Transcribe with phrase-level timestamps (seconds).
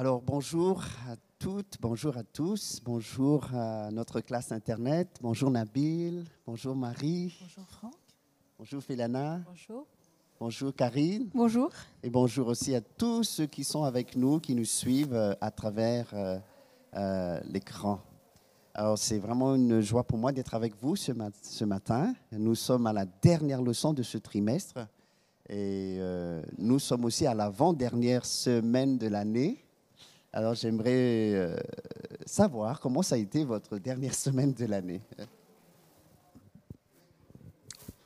[0.00, 6.74] Alors bonjour à toutes, bonjour à tous, bonjour à notre classe Internet, bonjour Nabil, bonjour
[6.74, 7.94] Marie, Bonjour Franck.
[8.58, 9.86] bonjour Philana, Bonjour.
[10.40, 11.68] bonjour Karine Bonjour.
[12.02, 15.50] et bonjour aussi à tous ceux qui sont avec nous, qui nous suivent euh, à
[15.50, 16.38] travers euh,
[16.96, 18.00] euh, l'écran.
[18.72, 22.14] Alors c'est vraiment une joie pour moi d'être avec vous ce, mat- ce matin.
[22.32, 24.78] Nous sommes à la dernière leçon de ce trimestre
[25.50, 29.62] et euh, nous sommes aussi à l'avant-dernière semaine de l'année.
[30.32, 31.56] Alors j'aimerais euh,
[32.24, 35.00] savoir comment ça a été votre dernière semaine de l'année.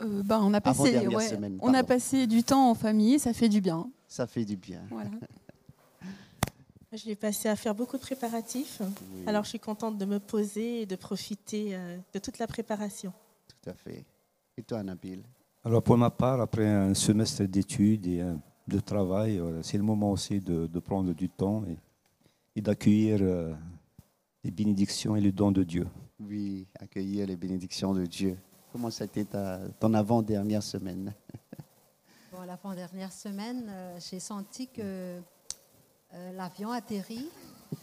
[0.01, 3.19] Euh, bah, on, a passé, Avant-dernière ouais, semaine, on a passé du temps en famille,
[3.19, 3.89] ça fait du bien.
[4.09, 4.83] Ça fait du bien.
[4.91, 5.11] Voilà.
[6.93, 8.81] Je l'ai passé à faire beaucoup de préparatifs.
[8.81, 12.47] Oui, Alors je suis contente de me poser et de profiter euh, de toute la
[12.47, 13.13] préparation.
[13.49, 14.05] tout à fait.
[14.57, 15.21] Et toi, Nabil?
[15.65, 18.23] Alors pour ma part, après un semestre d'études et
[18.69, 21.77] de travail, c'est le moment aussi de, de prendre du temps et,
[22.57, 23.55] et d'accueillir euh,
[24.43, 25.87] les bénédictions et les dons de Dieu.
[26.21, 28.39] Oui, accueillir les bénédictions de Dieu.
[28.73, 31.13] Comment ça a été ta, ton avant-dernière semaine?
[32.33, 37.29] Bon, l'avant-dernière semaine, euh, j'ai senti que euh, l'avion atterrit.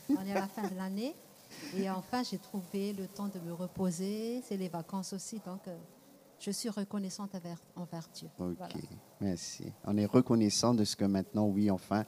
[0.10, 1.16] On est à la fin de l'année.
[1.78, 4.42] Et enfin, j'ai trouvé le temps de me reposer.
[4.46, 5.40] C'est les vacances aussi.
[5.46, 5.78] Donc, euh,
[6.38, 8.28] je suis reconnaissante envers, envers Dieu.
[8.40, 8.74] Ok, Voilà.
[9.22, 9.72] merci.
[9.86, 12.04] On est reconnaissant de ce que maintenant, oui, enfin,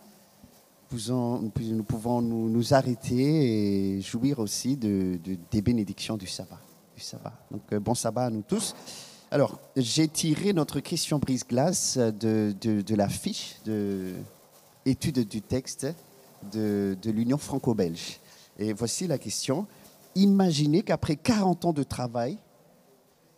[1.59, 6.59] nous pouvons nous, arrêter et jouir aussi de, de- des bénédictions du sabbat.
[6.95, 7.03] Du.
[7.51, 8.75] Donc, euh, bon sabbat à nous tous.
[9.31, 14.13] Alors, j'ai tiré notre question brise-glace de, de, de la fiche de
[14.85, 15.87] étude du texte
[16.51, 18.19] de, de l'Union franco-belge.
[18.59, 19.65] Et voici la question.
[20.15, 22.37] Imaginez qu'après 40 ans de travail,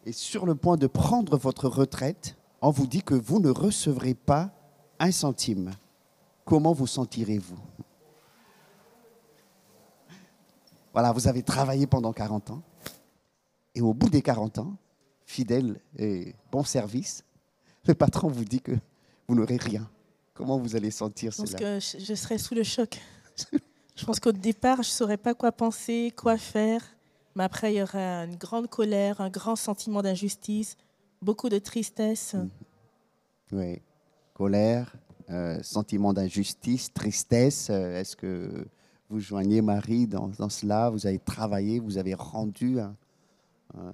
[0.06, 4.14] et sur le point de prendre votre retraite, on vous dit que vous ne recevrez
[4.16, 4.52] pas
[5.00, 5.72] un centime.
[6.46, 7.58] Comment vous sentirez-vous?
[10.94, 12.62] Voilà, vous avez travaillé pendant 40 ans.
[13.74, 14.78] Et au bout des 40 ans,
[15.26, 17.26] fidèle et bon service,
[17.86, 18.72] le patron vous dit que
[19.28, 19.90] vous n'aurez rien.
[20.34, 21.60] Comment vous allez sentir Je pense cela?
[21.60, 23.00] que je, serais sous le choc.
[23.96, 26.82] je pense qu'au départ, je ne saurais pas quoi penser, quoi faire.
[27.36, 30.78] Mais après, il y aura une grande colère, un grand sentiment d'injustice,
[31.22, 32.36] beaucoup de tristesse.
[33.52, 33.82] Oui.
[34.34, 34.96] Colère,
[35.30, 37.68] euh, sentiment d'injustice, tristesse.
[37.70, 38.66] Euh, Est-ce que
[39.10, 40.90] vous joignez Marie dans, dans cela?
[40.90, 42.96] Vous avez travaillé, vous avez rendu un,
[43.78, 43.94] un-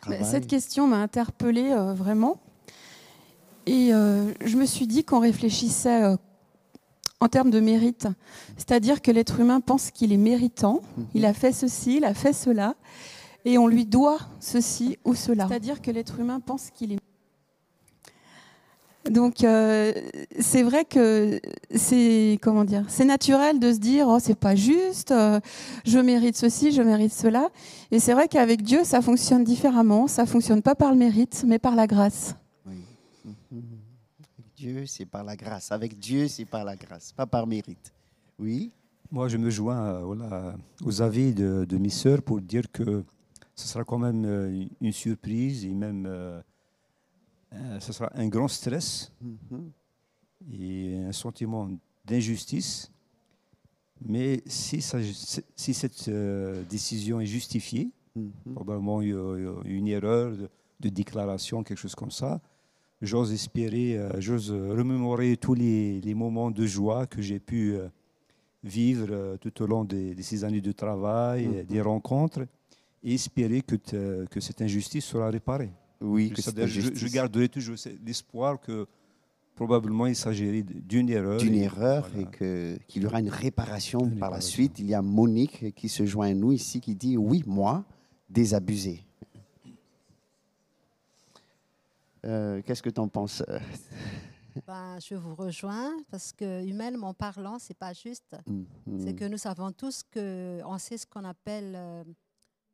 [0.00, 2.40] travail Cette question m'a interpellée euh, vraiment.
[3.66, 6.16] Et euh, je me suis dit qu'on réfléchissait euh,
[7.20, 8.06] en termes de mérite.
[8.56, 10.82] C'est-à-dire que l'être humain pense qu'il est méritant.
[11.14, 12.74] Il a fait ceci, il a fait cela.
[13.44, 15.46] Et on lui doit ceci ou cela.
[15.48, 16.98] C'est-à-dire que l'être humain pense qu'il est.
[19.10, 19.92] Donc euh,
[20.38, 21.40] c'est vrai que
[21.74, 25.40] c'est comment dire, c'est naturel de se dire oh c'est pas juste, euh,
[25.84, 27.48] je mérite ceci, je mérite cela.
[27.90, 31.58] Et c'est vrai qu'avec Dieu ça fonctionne différemment, ça fonctionne pas par le mérite mais
[31.58, 32.34] par la grâce.
[32.66, 32.84] Oui.
[33.24, 35.70] Avec Dieu, c'est par la grâce.
[35.70, 37.92] Avec Dieu, c'est par la grâce, pas par mérite.
[38.38, 38.72] Oui?
[39.10, 43.04] Moi, je me joins euh, voilà, aux avis de, de mes sœurs pour dire que
[43.54, 46.06] ce sera quand même une surprise et même
[47.80, 49.70] ce sera un grand stress Mhm.
[50.52, 51.68] et un sentiment
[52.04, 52.90] d'injustice.
[54.04, 54.98] Mais si, ça-
[55.56, 58.54] si cette euh, décision est justifiée, Mhm.
[58.54, 60.48] probablement une erreur de,
[60.80, 62.40] de déclaration, quelque chose comme ça.
[63.02, 67.88] J'ose espérer, euh, j'ose remémorer tous les, les moments de joie que j'ai pu euh,
[68.64, 72.46] vivre euh, tout au long de ces années de travail, des rencontres,
[73.02, 75.70] et espérer que cette injustice sera réparée.
[76.00, 78.86] Oui, que je, je garderai toujours l'espoir que
[79.54, 81.38] probablement il s'agirait d'une erreur.
[81.40, 82.28] d'une et- erreur voilà.
[82.28, 84.78] et que- qu'il y aura une réparation Une par la suite.
[84.78, 87.84] Il y a Monique qui se joint à nous ici qui dit Oui, moi,
[88.28, 89.02] désabusé.
[92.24, 93.58] Euh, Qu'est-ce que tu en penses euh,
[94.66, 98.36] Ben, je vous rejoins parce que humainement parlant, c'est pas juste.
[98.46, 99.00] mhm.
[99.00, 102.04] C'est que nous savons tous que on sait ce qu'on appelle euh,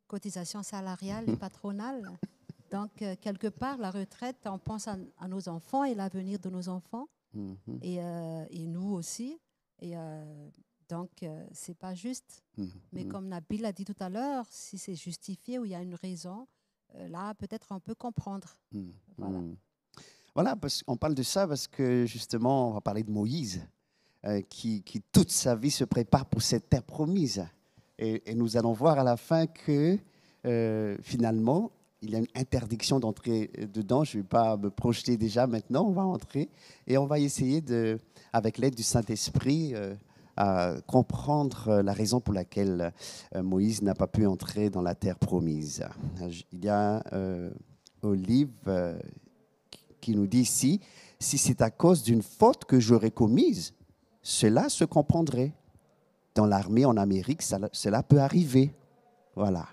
[0.07, 2.03] cotisation salariale et patronale.
[2.73, 6.51] Donc, euh, quelque part, la retraite, on pense à, à nos enfants et l'avenir de
[6.51, 7.57] nos enfants, Mhm.
[7.83, 9.39] et, euh, et nous aussi.
[9.81, 10.49] Et euh,
[10.89, 12.43] donc, euh, c'est pas juste.
[12.57, 12.71] Mhm.
[12.93, 15.83] Mais comme Nabil a dit tout à l'heure, si c'est justifié ou il y a
[15.83, 16.47] une raison,
[17.09, 18.57] là, peut-être on peut comprendre.
[18.73, 18.93] Mhm.
[19.17, 19.39] Voilà.
[19.39, 19.57] Mhm.
[20.35, 23.63] Voilà, parce qu'on parle de ça parce que justement, on va parler de Moïse,
[24.25, 27.47] euh, qui, qui toute sa vie se prépare pour cette terre promise.
[27.99, 29.99] Et, et nous allons voir à la fin que
[30.47, 31.71] euh, finalement,
[32.03, 34.05] il y a une interdiction d'entrer euh, dedans.
[34.05, 36.49] Je ne vais pas me projeter déjà maintenant, on va entrer
[36.87, 37.99] et on va essayer, de,
[38.33, 39.95] avec l'aide du Saint-Esprit, euh,
[40.37, 42.93] à comprendre la raison pour laquelle
[43.35, 45.85] euh, Moïse n'a pas pu entrer dans la terre promise.
[46.53, 47.51] Il y a euh,
[48.03, 48.99] Olive euh,
[50.01, 50.81] qui nous dit ici,
[51.19, 53.75] si c'est à cause d'une faute que j'aurais commise,
[54.23, 55.53] cela se comprendrait.
[56.35, 58.75] Dans l'armée en Amérique, cela peut arriver.
[59.37, 59.69] Voilà.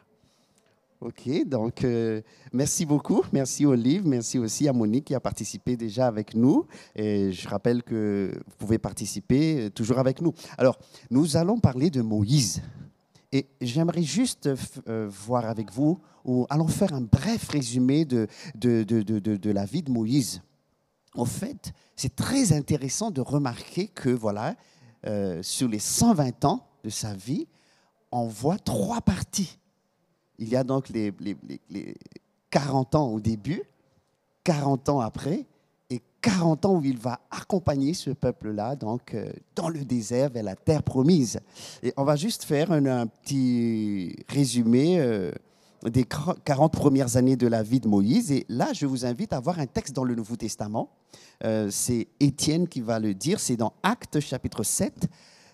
[1.02, 3.22] OK, donc euh, merci beaucoup.
[3.32, 4.06] Merci Olive.
[4.06, 6.66] Merci aussi à Monique qui a participé déjà avec nous.
[6.94, 10.34] Et je rappelle que vous pouvez participer euh, toujours avec nous.
[10.58, 10.78] Alors,
[11.10, 12.62] nous allons parler de Moïse.
[13.32, 14.50] Et j'aimerais juste
[14.90, 19.52] euh, voir avec vous, ou allons faire un bref résumé de, de, de, de, de-
[19.52, 20.42] la vie de Moïse.
[21.16, 24.56] En fait, c'est très intéressant de remarquer que, voilà,
[25.42, 27.48] sur les 120 ans de sa vie,
[28.12, 29.58] on voit trois parties.
[30.40, 31.96] Il y a donc les, les- les- les
[32.50, 33.62] 40 ans au début,
[34.44, 35.46] 40 ans après,
[35.92, 40.44] et 40 ans où il va accompagner ce peuple-là, donc euh, dans le désert vers
[40.44, 41.40] la terre promise.
[41.84, 45.32] Et on va juste faire un, un petit résumé euh,
[45.84, 48.32] des 40 premières années de la vie de Moïse.
[48.32, 50.90] Et là, je vous invite à voir un texte dans le Nouveau Testament.
[51.44, 53.40] Euh, c'est Étienne qui va le dire.
[53.40, 55.08] C'est dans Actes chapitre 7,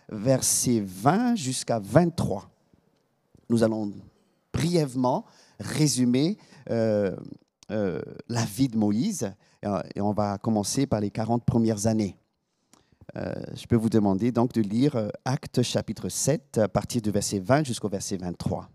[0.10, 2.50] versets 20 jusqu'à 23.
[3.50, 3.92] Nous allons
[4.56, 5.25] brièvement
[5.60, 6.38] résumer
[6.69, 7.16] euh,
[7.72, 9.31] euh, la vie de Moïse
[9.62, 12.18] et, euh, et on va commencer par les 40 premières années.
[13.16, 17.66] Je peux vous demander donc de lire Actes chapitre 7 à partir du verset 20
[17.66, 18.68] jusqu'au verset 23.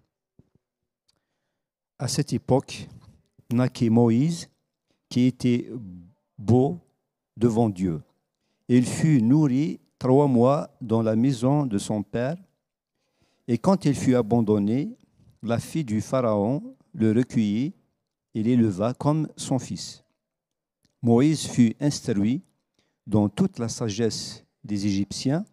[1.99, 2.89] À cette époque,
[3.53, 4.49] naquit Moïse,
[5.11, 5.71] qui était
[6.39, 6.79] beau
[7.37, 8.01] devant Dieu.
[8.69, 12.37] Il fut nourri trois mois dans la maison de son père,
[13.47, 14.97] et quand il fut abandonné,
[15.43, 17.73] la fille du Pharaon le recueillit
[18.35, 20.05] et l'éleva comme son fils.
[21.03, 22.43] Moïse fut instruit
[23.07, 25.45] dans toute la sagesse des Égyptiens,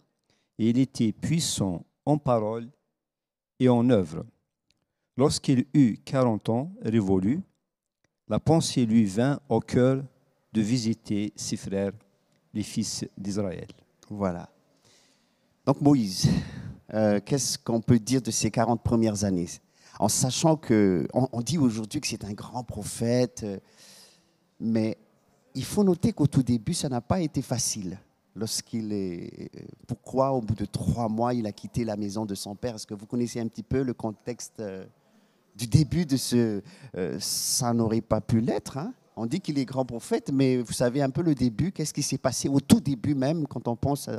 [0.60, 2.70] et il était puissant en parole
[3.60, 4.26] et en œuvre.
[5.16, 7.42] Lorsqu'il eut 40 ans révolus,
[8.28, 10.04] la pensée lui vint au cœur
[10.52, 11.94] de visiter ses frères,
[12.54, 13.68] les fils d'Israël.
[14.10, 14.50] Voilà.
[15.66, 16.30] Donc Moïse,
[16.94, 19.48] euh, qu'est-ce qu'on peut dire de ces 40 premières années?
[20.00, 23.58] En sachant que, on, dit aujourd'hui que c'est un grand prophète, euh,
[24.60, 24.98] mais
[25.56, 27.98] il faut noter qu'au tout début, ça n'a pas été facile.
[28.36, 32.36] Lorsqu'il est, euh, pourquoi au bout de trois mois, il a quitté la maison de
[32.36, 34.86] son père Est-ce que vous connaissez un petit peu le contexte euh,
[35.56, 36.62] du début de ce
[37.20, 38.78] Ça n'aurait pas pu l'être.
[38.78, 38.94] hein?
[39.16, 42.04] On dit qu'il est grand prophète, mais vous savez un peu le début, qu'est-ce qui
[42.04, 44.12] s'est passé au tout début même, quand on pense,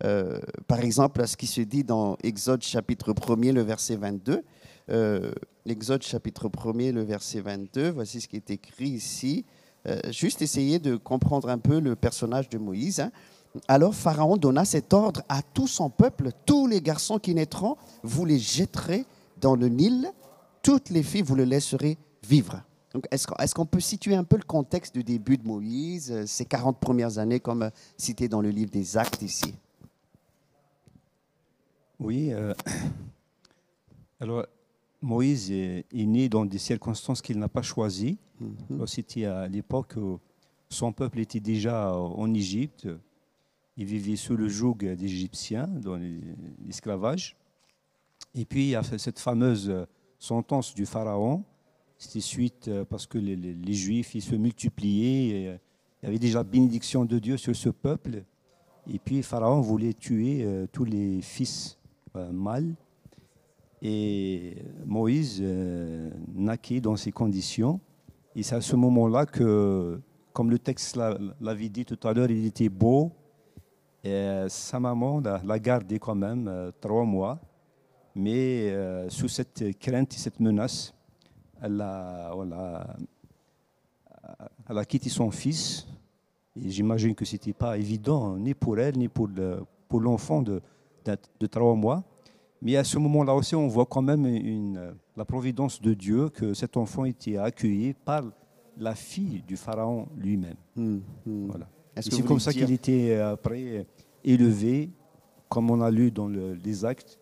[0.00, 4.42] par exemple, à ce qui se dit dans Exode chapitre 1er, le verset 22.
[4.90, 5.32] Euh,
[5.66, 9.44] Exode chapitre 1er, le verset 22, voici ce qui est écrit ici.
[9.86, 13.00] Euh, juste essayer de comprendre un peu le personnage de Moïse.
[13.00, 13.10] hein.
[13.66, 18.24] Alors Pharaon donna cet ordre à tout son peuple, tous les garçons qui naîtront, vous
[18.24, 19.04] les jetterez
[19.40, 20.10] dans le Nil,
[20.62, 22.62] toutes les filles, vous les laisserez vivre.
[23.10, 26.46] Est-ce est-ce qu'on peut situer un peu le contexte du début de Moïse, euh, ces
[26.46, 29.54] 40 premières années, comme euh, cité dans le livre des Actes ici?
[32.00, 32.32] Oui,
[34.20, 34.46] alors
[35.00, 38.18] Moïse est, né dans des circonstances qu'il n'a pas choisies.
[38.70, 40.18] Alors, C'était à l'époque où
[40.68, 42.88] son peuple était déjà en Égypte.
[43.76, 45.96] Il vivait sous le joug des Égyptiens, dans
[46.66, 47.36] l'esclavage.
[48.34, 49.72] Et puis, il y a cette fameuse
[50.18, 51.44] sentence du Pharaon.
[51.96, 55.28] C'était suite euh, parce que les, les- les Juifs ils se multipliaient.
[55.28, 55.56] et, euh,
[56.02, 58.22] il y avait déjà bénédiction de Dieu sur ce peuple.
[58.92, 61.76] Et puis, Pharaon voulait tuer euh, tous les fils
[62.32, 62.74] mâles.
[63.80, 67.80] Et Moïse euh, naquit dans ces conditions.
[68.34, 70.00] Et c'est à ce moment-là que,
[70.32, 73.12] comme le texte l'a- l'avait dit tout à l'heure, il était beau.
[74.04, 77.40] Et euh, sa maman l'a gardé quand même euh, trois mois.
[78.14, 80.92] Mais euh, sous cette crainte et cette menace,
[81.62, 82.34] elle a,
[84.88, 85.86] quitté son fils.
[86.56, 90.42] Et j'imagine que ce n'était pas évident, ni pour elle, ni pour le- pour l'enfant
[90.42, 90.60] de
[91.48, 92.02] trois mois.
[92.60, 96.54] Mais à ce moment-là aussi, on voit quand même une, la providence de Dieu, que
[96.54, 98.24] cet enfant était accueilli par
[98.76, 100.56] la fille du Pharaon lui-même.
[100.76, 100.98] Hmm.
[101.24, 101.68] Voilà.
[102.00, 103.86] C'est comme ça dire- qu'il était euh, après
[104.24, 104.90] élevé,
[105.48, 107.18] comme on a lu dans le- les actes,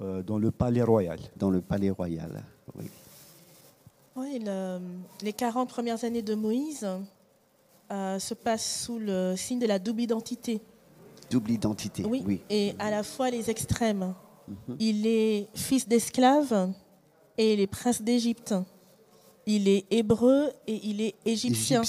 [0.00, 1.18] euh, dans le palais royal.
[1.36, 2.42] dans le palais royal.
[2.78, 2.84] Oui.
[4.16, 4.78] Oui, le-
[5.22, 6.86] les 40 premières années de Moïse
[7.92, 10.60] euh, se passent sous le signe de la double identité.
[11.30, 12.04] Double identité.
[12.04, 12.40] Oui, Oui.
[12.50, 14.14] et à la fois les extrêmes.
[14.78, 16.72] Il est fils d'esclave
[17.38, 18.54] et il est prince d'Égypte.
[19.46, 21.82] Il est hébreu et il est égyptien.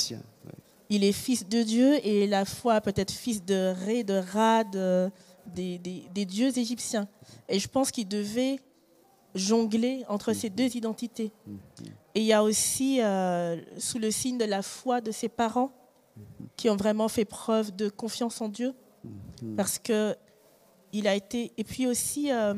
[0.90, 5.10] Il est fils de Dieu et la fois peut-être fils de Ré, de Ra, de,
[5.48, 7.08] des, des, dieux égyptiens.
[7.48, 8.60] Et je pense qu'il devait
[9.34, 11.32] jongler entre ces deux identités.
[12.14, 15.72] Et il y a aussi, euh, sous le signe de la foi de ses parents,
[16.58, 18.74] qui ont vraiment fait preuve de confiance en Dieu,
[19.56, 20.16] parce que
[20.94, 21.52] il a été.
[21.58, 22.54] Et puis aussi, euh,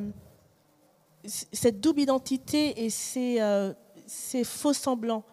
[1.25, 3.73] cette double identité et ces, euh,
[4.05, 5.23] ces faux semblants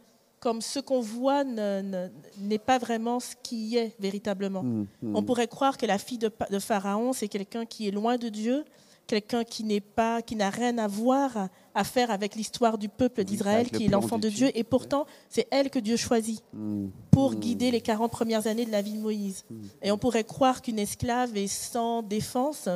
[0.40, 4.62] comme ce qu'on voit n'est pas vraiment ce qui est véritablement.
[4.62, 5.16] Mm, mm.
[5.16, 8.64] On pourrait croire que la fille de, Pharaon, c'est quelqu'un qui est loin de Dieu,
[9.10, 13.24] quelqu'un qui n'est pas, qui n'a rien à voir à faire avec l'histoire du peuple
[13.24, 14.50] d'Israël, qui est l'enfant de, Dieu.
[14.54, 18.70] Et pourtant, c'est elle que Dieu choisit mm, pour guider les 40 premières années de
[18.70, 19.44] la vie de Moïse.
[19.82, 22.68] Et on pourrait croire qu'une esclave est sans défense,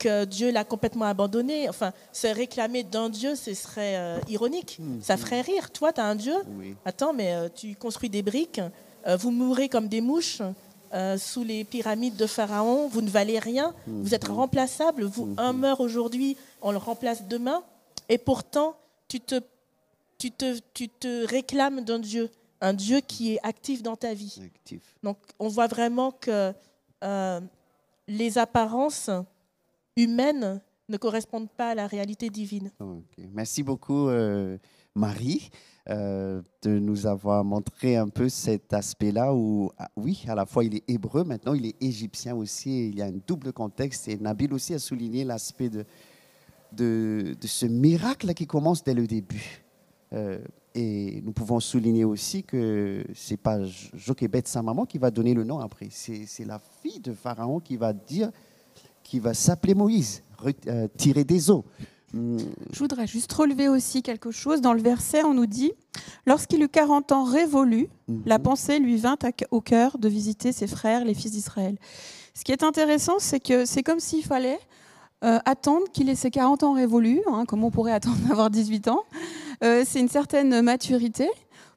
[0.00, 1.68] que Dieu l'a complètement abandonné.
[1.68, 4.80] Enfin, se réclamer d'un Dieu, ce serait euh, ironique.
[5.00, 5.70] Ça ferait rire.
[5.70, 6.34] Toi, tu as un Dieu?
[6.84, 8.60] Attends, mais euh, tu construis des briques,
[9.06, 10.42] euh, vous mourrez comme des mouches
[11.18, 15.04] sous les pyramides de Pharaon, vous ne valez rien, vous êtes remplaçable.
[15.04, 17.62] Vous, un meurt aujourd'hui, on le remplace demain.
[18.08, 18.76] Et pourtant,
[19.08, 19.40] tu te,
[20.18, 22.30] tu te, tu te réclames d'un Dieu,
[22.60, 24.40] un Dieu qui est actif dans ta vie.
[25.02, 26.52] Donc, on voit vraiment que
[28.08, 29.10] les apparences
[29.96, 32.70] humaines ne correspondent pas à la réalité divine.
[33.32, 34.58] Merci beaucoup, euh,
[34.94, 35.50] Marie,
[35.88, 40.64] euh, de nous avoir montré un peu cet aspect-là où, ah, oui, à la fois
[40.64, 44.08] il est hébreu, maintenant il est égyptien aussi, il y a un double contexte.
[44.08, 45.84] Et Nabil aussi a souligné l'aspect de,
[46.72, 49.62] de, ce miracle qui commence dès le début.
[50.12, 50.38] Euh,
[50.74, 53.58] et nous pouvons souligner aussi que c'est pas
[53.94, 55.88] Jochebed, sa maman, qui va donner le nom après.
[55.90, 58.30] C'est la fille de Pharaon qui va dire
[59.02, 60.22] qui va s'appeler Moïse,
[60.68, 61.64] euh, tirer des eaux.
[62.14, 64.60] Je voudrais juste relever aussi quelque chose.
[64.60, 65.72] Dans le verset, on nous dit
[66.26, 68.22] Lorsqu'il eut 40 ans révolu, mhm.
[68.26, 69.16] la pensée lui vint
[69.50, 71.76] au cœur de visiter ses frères, les fils d'Israël.
[72.34, 74.58] Ce qui est intéressant, c'est que c'est comme s'il fallait
[75.24, 78.88] euh, attendre qu'il ait ses 40 ans révolus, hein, comme on pourrait attendre d'avoir 18
[78.88, 79.04] ans.
[79.64, 81.28] Euh, c'est une certaine maturité.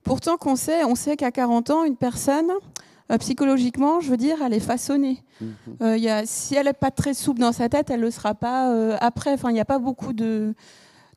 [0.03, 2.51] Pourtant, qu'on sait, on sait qu'à 40 ans, une personne,
[3.11, 5.23] euh, psychologiquement, je veux dire, elle est façonnée.
[5.39, 5.47] Mhm.
[5.81, 8.11] Euh, y a, si elle n'est pas très souple dans sa tête, elle ne le
[8.11, 9.33] sera pas euh, après.
[9.33, 10.55] Enfin, il n'y a pas beaucoup de...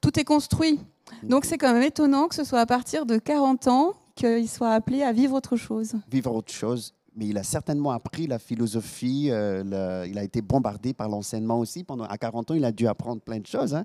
[0.02, 0.80] Tout est construit.
[1.22, 1.28] Mhm.
[1.30, 4.72] Donc c'est quand même étonnant que ce soit à partir de 40 ans qu'il soit
[4.72, 5.94] appelé à vivre autre chose.
[6.10, 6.92] Vivre autre chose.
[7.16, 9.24] Mais il a certainement appris la philosophie.
[9.24, 11.84] il a été bombardé par l'enseignement aussi.
[11.84, 13.74] Pendant, à 40 ans, il a dû apprendre plein de choses.
[13.74, 13.84] Hein.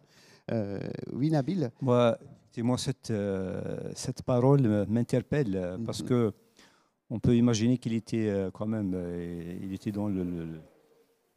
[1.11, 1.71] oui, Nabil?
[1.81, 2.17] Moi,
[2.57, 3.11] moi cette,
[3.95, 6.09] cette parole m'interpelle parce mhm.
[6.09, 6.33] que
[7.13, 10.09] on peut imaginer qu'il était euh, quand même, euh, il était dans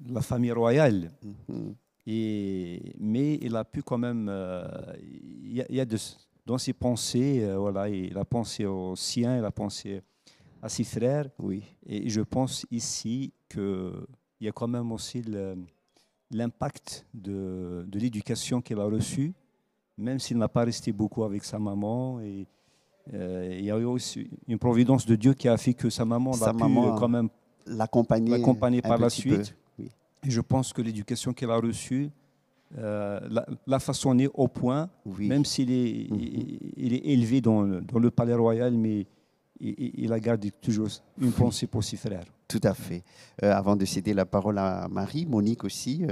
[0.09, 1.13] la famille royale.
[1.23, 1.75] Mm-hmm.
[2.07, 4.67] Et, mais il a pu quand même, euh,
[4.99, 5.87] il y a,
[6.47, 10.01] dans ses pensées, voilà, il a pensé aux siens, il a pensé
[10.63, 11.29] à ses frères.
[11.39, 11.63] Oui.
[11.85, 14.07] Et je pense ici qu'il
[14.41, 15.23] y a quand même aussi
[16.31, 19.35] l'impact de, de l'éducation qu'il a reçue,
[19.99, 22.21] même s'il n'a pas resté beaucoup avec sa maman.
[22.21, 22.47] Et,
[23.13, 26.33] il y a eu aussi une providence de Dieu qui a fait que sa maman
[26.33, 26.65] sa a pu
[26.99, 27.29] quand même
[27.67, 29.55] l'accompagner par la suite.
[29.79, 32.11] Et je pense que l'éducation qu'elle a reçue
[32.79, 33.21] euh,
[33.67, 36.19] l'a façonnée au point, même s'il est, mhm.
[36.77, 39.07] il, est élevé dans, dans, le palais royal, mais
[39.61, 40.89] il, a gardé toujours
[41.21, 42.25] une pensée pour ses frères.
[42.49, 43.05] Tout à fait.
[43.43, 46.03] Euh, avant de céder la parole à Marie, Monique aussi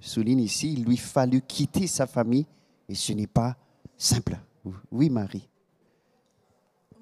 [0.00, 2.46] souligne ici, il lui fallut quitter sa famille
[2.88, 3.56] et ce n'est pas
[3.96, 4.36] simple.
[4.92, 5.48] Oui, Marie.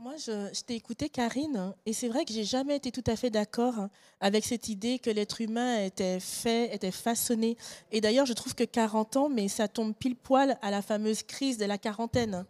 [0.06, 3.28] Moi, je, t'ai écouté, Karine, et c'est vrai que j'ai jamais été tout à fait
[3.28, 3.88] d'accord
[4.20, 7.56] avec cette idée que l'être humain était fait, était façonné.
[7.90, 11.24] Et d'ailleurs, je trouve que 40 ans, mais ça tombe pile poil à la fameuse
[11.24, 12.44] crise de la quarantaine.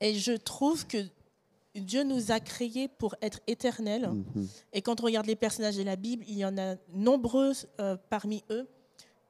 [0.00, 0.96] Et je trouve que
[1.74, 4.08] Dieu nous a créés pour être éternels.
[4.08, 4.48] Mhm.
[4.72, 7.98] Et quand on regarde les personnages de la Bible, il y en a nombreux euh,
[8.08, 8.66] parmi eux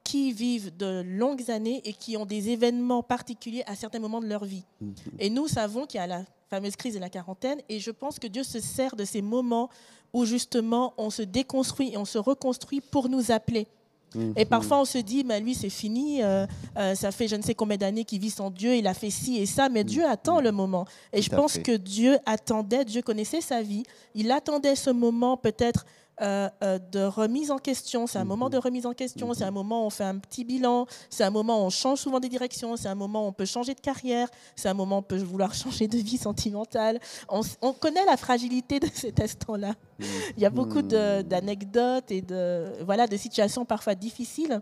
[0.05, 4.27] qui vivent de longues années et qui ont des événements particuliers à certains moments de
[4.27, 4.63] leur vie.
[4.79, 4.93] Mhm.
[5.19, 7.59] Et nous savons qu'il y a la fameuse crise de la quarantaine.
[7.69, 9.69] Et je pense que Dieu se sert de ces moments
[10.13, 13.67] où justement on se déconstruit et on se reconstruit pour nous appeler.
[14.13, 14.33] Mhm.
[14.37, 16.45] Et parfois on se dit, mais lui c'est fini, euh,
[16.77, 19.09] euh, ça fait je ne sais combien d'années qu'il vit sans Dieu, il a fait
[19.09, 20.09] ci et ça, mais Dieu mhm.
[20.09, 20.85] attend le moment.
[21.11, 23.83] Et je pense que Dieu attendait, Dieu connaissait sa vie,
[24.13, 25.85] il attendait ce moment peut-être
[26.21, 28.07] euh, euh, de remise en question.
[28.07, 28.63] C'est un moment de mhm.
[28.63, 29.53] remise en question, c'est un mhm.
[29.53, 32.29] moment où on fait un petit bilan, c'est un moment où on change souvent des
[32.29, 35.03] directions, c'est un moment où on peut changer de carrière, c'est un moment où on
[35.03, 36.99] peut vouloir changer de vie sentimentale.
[37.27, 39.73] On, connaît la fragilité de cet instant-là.
[39.99, 40.05] Mhm.
[40.37, 44.61] Il y a beaucoup d'anecdotes et de, voilà, de situations parfois difficiles.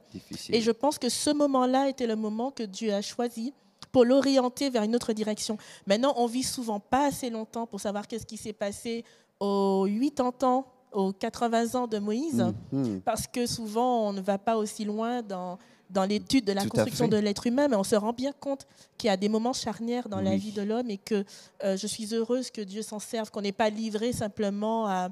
[0.49, 3.53] Et je pense que ce moment-là était le moment que Dieu a choisi
[3.91, 5.57] pour l'orienter vers une autre direction.
[5.85, 9.05] Maintenant, on vit souvent pas assez longtemps pour savoir qu'est-ce qui s'est passé
[9.39, 13.01] aux 80 ans aux 80 ans de Moïse, Mhm.
[13.01, 15.57] parce que souvent on ne va pas aussi loin dans,
[15.89, 18.65] dans l'étude de la Tout construction de l'être humain, mais on se rend bien compte
[18.97, 21.23] qu'il y a des moments charnières dans la vie de l'homme et que
[21.63, 25.09] euh, je suis heureuse que Dieu s'en serve, qu'on n'est pas livré simplement à,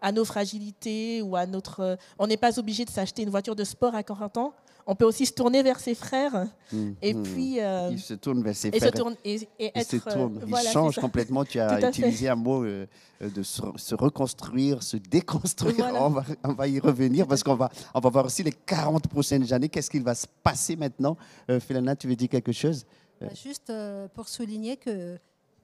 [0.00, 1.80] à nos fragilités ou à notre...
[1.80, 4.52] euh, on n'est pas obligé de s'acheter une voiture de sport à 40 ans.
[4.90, 6.46] On peut aussi se tourner vers ses frères
[7.02, 7.22] et Mhm.
[7.22, 7.60] puis...
[7.60, 8.92] euh, il se tourne vers ses et se frères.
[8.92, 11.44] tourne et, et Il être se euh, tourne, il voilà, c'est change complètement.
[11.44, 11.88] Tu as fait.
[11.90, 12.86] utilisé un mot euh,
[13.20, 15.74] euh, de se, se reconstruire, se déconstruire.
[15.76, 16.02] Voilà.
[16.02, 19.08] On, va, on va y revenir parce qu'on va, on va voir aussi les 40
[19.08, 19.68] prochaines années.
[19.68, 21.18] Qu'est-ce qu'il va se passer maintenant?
[21.50, 22.86] Euh, Philana, tu veux dire quelque chose?
[23.20, 25.18] Bah, Juste euh, pour souligner que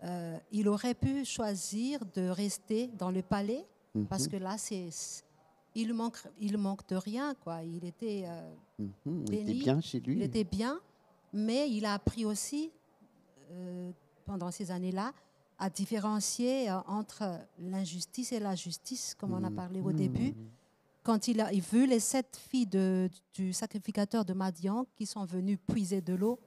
[0.04, 3.64] euh, il aurait pu choisir de rester dans le palais
[4.10, 4.90] parce que là, c'est
[5.74, 7.62] il manque il manque de rien quoi.
[7.62, 10.14] Il était euh, Mhm, Il était béni, bien chez lui.
[10.16, 10.80] il était bien,
[11.32, 12.70] mais il a appris aussi
[13.52, 13.90] euh,
[14.24, 15.12] pendant ces années-là
[15.58, 20.34] à différencier euh, entre l'injustice et la justice, comme on a parlé au début.
[21.04, 25.24] Quand il a il vu les sept filles de- du sacrificateur de Madian qui sont
[25.24, 26.38] venues puiser de l'eau,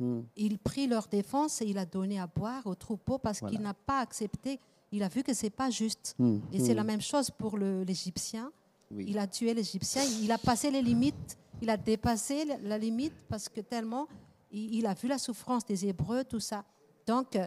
[0.00, 0.24] Mhm.
[0.36, 3.54] il prit leur défense et il a donné à boire au troupeau parce Voilà.
[3.54, 4.58] qu'il n'a pas accepté.
[4.92, 6.14] Il a vu que c'est pas juste.
[6.18, 6.40] Mhm.
[6.52, 8.50] Et c'est la même chose pour l'Égyptien.
[8.90, 9.04] Oui.
[9.08, 10.02] Il a tué l'Égyptien.
[10.22, 11.36] Il a passé les limites.
[11.60, 14.06] Il a dépassé la- limite parce que tellement
[14.50, 16.64] il, a vu la souffrance des Hébreux, tout ça.
[17.06, 17.46] Donc, euh,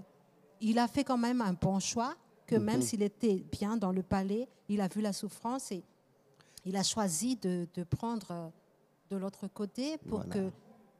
[0.60, 2.16] il a fait quand même un bon choix.
[2.46, 2.64] Que Mhm.
[2.64, 5.84] même s'il était bien dans le palais, il a vu la souffrance et
[6.66, 8.50] il a choisi de, de prendre euh,
[9.10, 10.34] de l'autre côté pour Voilà.
[10.34, 10.52] que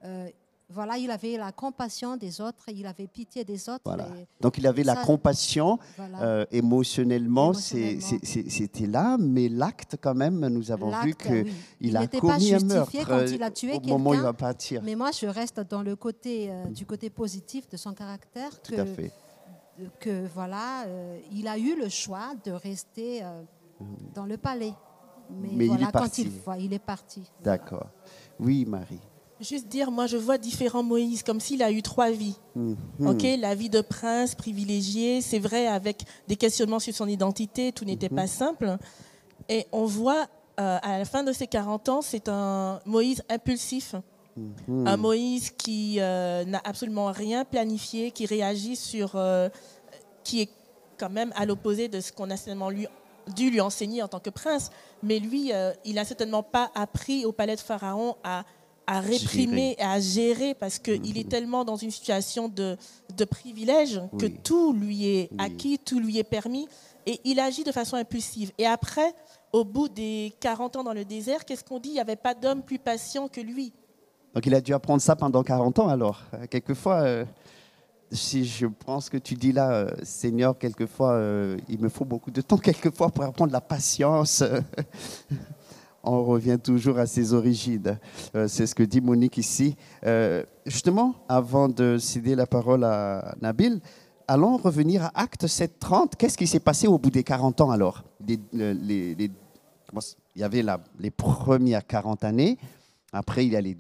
[0.06, 0.30] euh,
[0.74, 3.82] voilà, il avait la compassion des autres, il avait pitié des autres.
[3.86, 4.08] Voilà.
[4.40, 6.22] Donc il avait la compassion voilà.
[6.22, 11.54] euh, émotionnellement, c'était là, mais l'acte quand même, nous avons vu oui.
[11.80, 14.14] il, a n'était pas commis un meurtre quand euh, il a tué au moment où
[14.14, 14.82] il va partir.
[14.84, 18.74] Mais moi, je reste dans le côté euh, du côté positif de son caractère Tout
[18.76, 19.12] que, à fait.
[20.00, 23.42] que voilà, euh, il a eu le choix de rester euh,
[24.14, 24.74] dans le palais.
[25.30, 26.24] Mais, Mais il est quand parti.
[26.24, 27.24] il voit, il est parti.
[27.42, 27.88] D'accord.
[28.40, 29.00] Oui, Marie.
[29.42, 32.36] Juste dire, moi je vois différents Moïse, comme s'il a eu trois vies.
[32.56, 32.78] Mhm.
[33.08, 37.84] Ok, la vie de prince privilégié, c'est vrai, avec des questionnements sur son identité, tout
[37.86, 38.78] n'était pas simple.
[39.50, 40.28] Et on voit
[40.60, 43.96] euh, à la fin de ses 40 ans, c'est un Moïse impulsif,
[44.38, 44.88] Mhm.
[44.88, 49.50] un Moïse qui euh, n'a absolument rien planifié, qui réagit sur, euh,
[50.24, 50.50] qui est
[50.98, 52.88] quand même à l'opposé de ce qu'on a certainement lui,
[53.36, 54.70] dû lui enseigner en tant que prince.
[55.04, 55.52] Mais lui,
[55.84, 58.44] il n'a certainement pas appris au palais de Pharaon à,
[58.92, 62.76] à réprimer et à gérer parce qu'il est tellement dans une situation de,
[63.16, 65.38] de privilège que tout lui est Oui.
[65.40, 66.68] acquis, tout lui est permis.
[67.06, 68.52] Et il agit de façon impulsive.
[68.58, 69.14] Et après,
[69.54, 71.90] au bout des 40 ans dans le désert, qu'est-ce qu'on dit?
[71.90, 73.72] Il n'y avait pas d'homme plus patient que lui.
[74.36, 76.22] Donc il a dû apprendre ça pendant 40 ans alors.
[76.34, 77.26] Euh, Quelquefois, euh,
[78.12, 82.30] si je pense que tu dis là, euh, Seigneur, quelquefois, euh, il me faut beaucoup
[82.32, 84.44] de temps, quelquefois, pour apprendre la patience.
[86.04, 88.00] On revient toujours à ses origines.
[88.36, 89.76] Euh, C'est ce que dit Monique ici.
[90.06, 93.80] Euh, justement, avant de céder la parole à Nabil,
[94.28, 96.16] allons revenir à Acte 7.30.
[96.18, 98.04] Qu'est-ce qui s'est passé au bout des 40 ans alors?
[98.28, 100.64] C- Il y avait
[101.00, 102.58] les premières 40 années.
[103.14, 103.76] Après, il y a les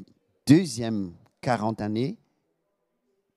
[0.46, 2.18] deuxièmes 40 années.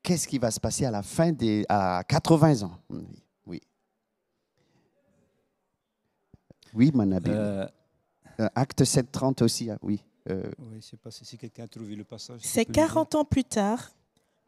[0.03, 3.07] Qu'est-ce qui va se passer à la fin des à 80 ans Oui.
[3.47, 3.61] Oui,
[6.75, 7.33] oui Manabil.
[7.35, 7.67] Euh,
[8.41, 10.01] Euh, acte 730 aussi, ah, oui.
[10.31, 12.41] Euh, oui, je sais pas si quelqu'un a trouvé le passage.
[12.43, 12.87] C'est peux le lire.
[12.95, 13.91] 40 ans plus tard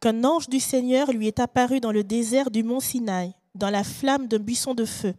[0.01, 3.85] qu'un ange du Seigneur lui est apparu dans le désert du mont Sinaï, dans la
[3.85, 5.14] flamme d'un buisson de feu.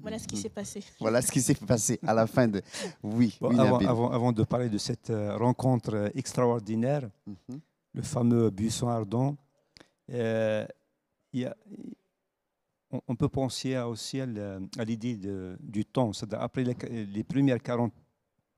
[0.00, 0.82] Voilà ce qui s'est passé.
[1.00, 2.62] voilà ce qui s'est passé à la fin de.
[3.02, 7.58] Oui, Bon, oui avant, avant- avant de parler de cette euh, rencontre euh, extraordinaire, Mhm.
[7.94, 9.34] le fameux buisson ardent,
[10.12, 10.64] euh,
[11.32, 11.56] il y a-
[12.90, 14.26] on, on peut penser à- aussi à
[14.84, 15.18] l'idée
[15.60, 16.10] du temps.
[16.32, 17.92] Après les, les premières 40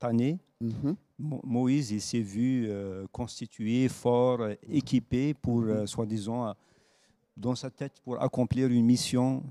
[0.01, 0.95] années, Mhm.
[1.17, 6.53] Mo- Moïse s'est vu euh, constitué, fort, euh, équipé pour, euh, soi-disant,
[7.35, 9.41] dans sa tête, pour accomplir une mission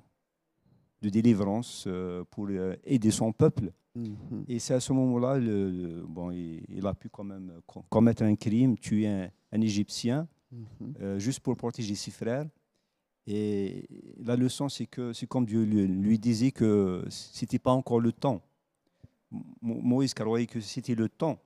[1.03, 2.49] de délivrance euh, pour
[2.85, 3.73] aider son peuple.
[3.97, 4.45] Mhm.
[4.47, 5.41] Et c'est à ce moment-là,
[6.07, 10.29] bon, il, il a pu quand même co- commettre un crime, tuer un, un Égyptien,
[10.53, 11.19] Mhm.
[11.19, 12.47] juste pour protéger ses frères.
[13.33, 13.87] Et
[14.25, 18.43] la leçon, c'est que c'est comme Dieu lui, disait que c'était pas encore le temps.
[19.31, 21.39] Mo- Moïse croyait que c'était le temps.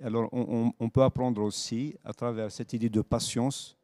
[0.00, 3.76] Alors, on, peut apprendre aussi, à travers cette idée de patience,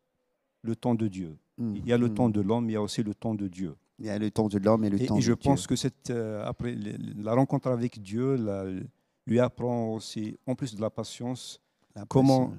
[0.63, 1.37] le temps de Dieu.
[1.59, 2.15] Il y a le Mhm.
[2.15, 3.75] temps de l'homme, il y a aussi le temps de Dieu.
[3.99, 5.51] Il y a le temps de l'homme et le Et, temps et de je Dieu.
[5.51, 6.75] pense que cette, euh, après
[7.17, 8.65] la rencontre avec Dieu la-
[9.27, 11.61] lui apprend aussi, en plus de la patience,
[12.09, 12.53] comment,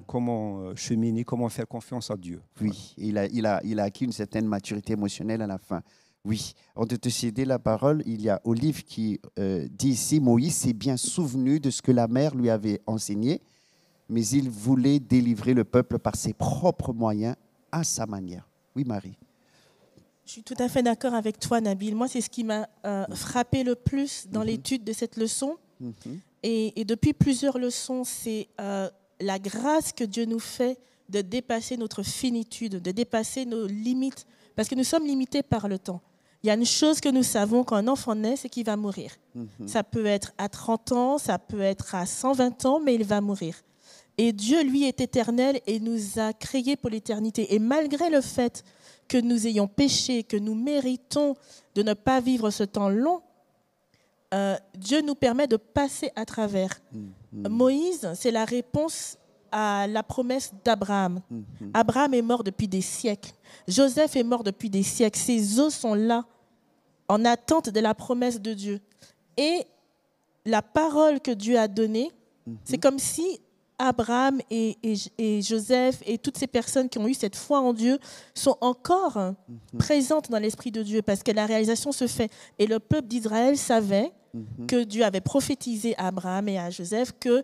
[0.62, 2.40] euh, cheminer, comment faire confiance à Dieu.
[2.60, 5.82] Oui, il a, il, a, il a acquis une certaine maturité émotionnelle à la fin.
[6.24, 10.20] Oui, on de te céder la parole, il y a Olive qui euh, dit ici,
[10.20, 13.40] Moïse s'est bien souvenu de ce que la mère lui avait enseigné,
[14.08, 17.34] mais il voulait délivrer le peuple par ses propres moyens,
[17.72, 18.46] à sa manière.
[18.76, 19.16] Oui, Marie.
[20.24, 21.96] Je suis tout à fait d'accord avec toi, Nabil.
[21.96, 24.46] Moi, c'est ce qui m'a euh, frappé le plus dans Mhm.
[24.46, 25.56] l'étude de cette leçon.
[25.80, 25.92] Mhm.
[26.44, 28.88] Et, et depuis plusieurs leçons, c'est euh,
[29.22, 34.68] la grâce que Dieu nous fait de dépasser notre finitude, de dépasser nos limites, parce
[34.68, 36.00] que nous sommes limités par le temps.
[36.42, 38.76] Il y a une chose que nous savons quand un enfant naît, c'est qu'il va
[38.76, 39.12] mourir.
[39.34, 39.68] Mhm.
[39.68, 43.20] Ça peut être à 30 ans, ça peut être à 120 ans, mais il va
[43.20, 43.54] mourir.
[44.18, 47.54] Et Dieu, lui, est éternel et nous a créés pour l'éternité.
[47.54, 48.64] Et malgré le fait
[49.08, 51.36] que nous ayons péché, que nous méritons
[51.74, 53.22] de ne pas vivre ce temps long,
[54.34, 56.80] euh, Dieu nous permet de passer à travers.
[57.32, 57.48] Mhm.
[57.48, 59.16] Moïse, c'est la réponse
[59.50, 61.20] à la promesse d'Abraham.
[61.30, 61.44] Mhm.
[61.74, 63.32] Abraham est mort depuis des siècles.
[63.68, 65.18] Joseph est mort depuis des siècles.
[65.18, 66.24] Ses os sont là,
[67.08, 68.80] en attente de la promesse de Dieu.
[69.36, 69.64] Et
[70.44, 72.10] la parole que Dieu a donnée,
[72.64, 73.40] c'est comme si
[73.78, 77.72] Abraham et, et- et Joseph et toutes ces personnes qui ont eu cette foi en
[77.72, 77.98] Dieu
[78.34, 79.34] sont encore hein,
[79.78, 82.30] présentes dans l'Esprit de Dieu parce que la réalisation se fait.
[82.58, 84.66] Et le peuple d'Israël savait Mhm.
[84.66, 87.42] que Dieu avait prophétisé à Abraham et à Joseph que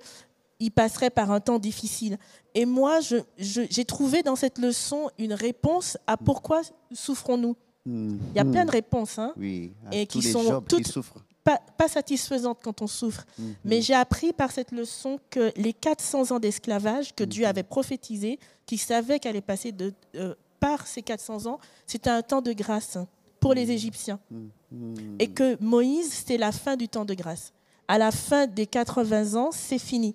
[0.60, 2.18] il passerait par un temps difficile.
[2.54, 7.54] Et moi, je- je- j'ai trouvé dans cette leçon une réponse à pourquoi souffrons-nous.
[7.86, 10.98] Il y a plein de réponses, hein, Oui, et qui sont qui toutes-
[11.44, 13.24] pas, pas satisfaisantes quand on souffre.
[13.38, 13.54] Mhm.
[13.64, 18.38] Mais j'ai appris par cette leçon que les 400 ans d'esclavage que Dieu avait prophétisé,
[18.66, 22.98] qu'il savait qu'allait passer de, euh, par ces 400 ans, c'était un temps de grâce
[23.40, 24.20] pour les Égyptiens.
[24.30, 25.16] Mhm.
[25.18, 27.52] Et que Moïse, c'était la fin du temps de grâce.
[27.86, 30.14] À la fin des 80 ans, c'est fini.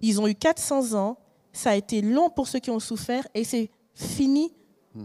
[0.00, 1.18] Ils ont eu 400 ans,
[1.52, 4.52] ça a été long pour ceux qui ont souffert et c'est fini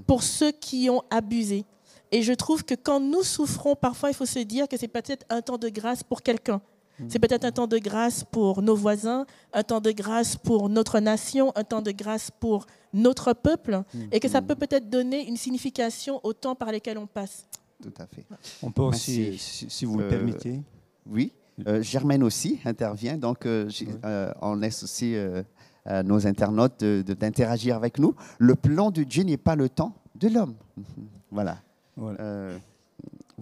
[0.08, 1.66] pour ceux qui ont abusé.
[2.12, 5.26] Et je trouve que quand nous souffrons, parfois il faut se dire que c'est peut-être
[5.30, 6.62] un temps de grâce pour quelqu'un.
[7.10, 11.00] C'est peut-être un temps de grâce pour nos voisins, un temps de grâce pour notre
[11.02, 15.38] nation, un temps de grâce pour notre peuple, et que ça peut peut-être donner une
[15.38, 17.46] signification au temps par lesquels on passe.
[17.84, 18.26] Tout à fait.
[18.64, 20.62] On peut aussi, si, si vous le Euh, permettez,
[21.08, 21.32] Oui,
[21.68, 23.70] euh, Germaine aussi intervient, donc euh,
[24.06, 25.44] euh, on laisse aussi euh,
[25.86, 28.16] à nos internautes de- de- d'interagir avec nous.
[28.40, 30.56] Le plan de Dieu n'est pas le temps de l'homme.
[30.78, 30.84] Mhm.
[31.32, 31.58] Voilà.
[31.98, 32.22] voilà.
[32.22, 32.58] Euh,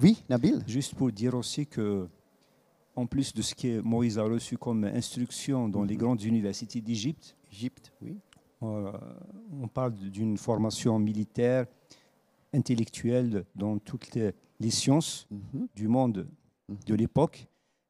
[0.02, 2.08] oui, Nabil Juste pour dire aussi que,
[2.96, 7.36] en plus de ce que Moïse a reçu comme instruction dans les grandes universités d'Égypte,
[7.52, 8.18] Égypte, oui.
[8.64, 8.92] Euh,
[9.62, 11.66] on parle d'une formation militaire,
[12.54, 15.68] intellectuelle dans toutes les, les sciences Mhm.
[15.76, 16.28] du monde
[16.88, 17.48] de l'époque,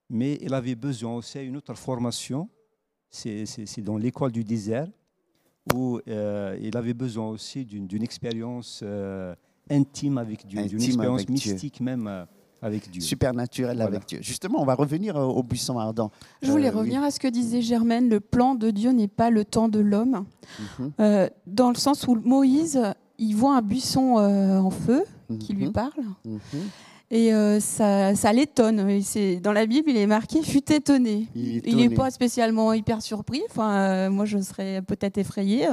[0.09, 2.49] mais il avait besoin aussi d'une autre formation,
[3.09, 4.87] c'est dans l'école du désert,
[5.73, 9.35] où euh, il avait besoin aussi d'une expérience euh,
[9.69, 11.31] intime avec d'une expérience Dieu.
[11.33, 12.25] mystique même euh,
[12.63, 13.01] avec Dieu.
[13.01, 13.95] Supernaturel Voilà.
[13.97, 14.19] avec Dieu.
[14.21, 16.11] Justement, on va revenir euh, au buisson ardent.
[16.41, 16.77] Je voulais Euh, oui.
[16.79, 19.79] revenir à ce que disait Germaine, le plan de Dieu n'est pas le temps de
[19.79, 20.25] l'homme,
[20.79, 20.91] Mhm.
[20.99, 22.81] Euh, dans le sens où Moïse,
[23.19, 25.03] il voit un buisson euh, en feu
[25.39, 25.71] qui lui Mhm.
[25.73, 26.39] parle, Mhm.
[27.11, 28.87] et euh, ça, ça l'étonne.
[28.89, 31.27] Et c'est- Dans la Bible, il est marqué «fut étonné».
[31.35, 35.67] Il n'est pas spécialement hyper surpris, enfin, euh, moi je serais peut-être effrayée.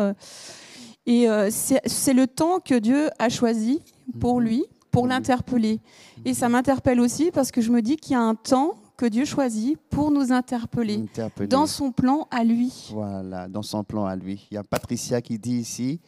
[1.06, 3.80] Et euh, c'est le temps que Dieu a choisi
[4.20, 5.10] pour lui, pour Mhm.
[5.10, 5.80] l'interpeller.
[6.24, 9.06] Et ça m'interpelle aussi parce que je me dis qu'il y a un temps que
[9.06, 11.04] Dieu choisit pour nous interpeller
[11.48, 12.90] dans son plan à lui.
[12.92, 14.46] Voilà, dans son plan à lui.
[14.50, 16.00] Il y a Patricia qui dit ici,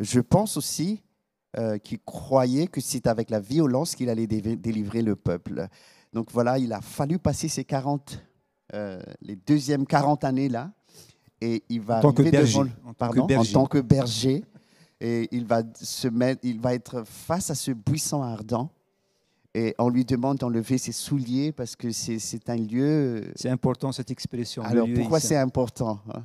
[0.00, 1.02] je pense aussi
[1.58, 5.66] euh, qu'il croyait que c'est avec la violence qu'il allait dé- délivrer le peuple.
[6.12, 8.20] Donc voilà, il a fallu passer ces 40,
[8.74, 10.70] euh, les deuxièmes 40 années là,
[11.40, 13.56] et il va En tant que devant pardon, berger.
[13.56, 14.44] en tant que berger,
[15.00, 18.70] et il va se mettre, il va être face à ce buisson ardent.
[19.54, 23.32] Et on lui demande d'enlever ses souliers parce que c'est un lieu.
[23.34, 24.62] C'est important cette expression.
[24.62, 26.22] Alors pourquoi est c'est important hein?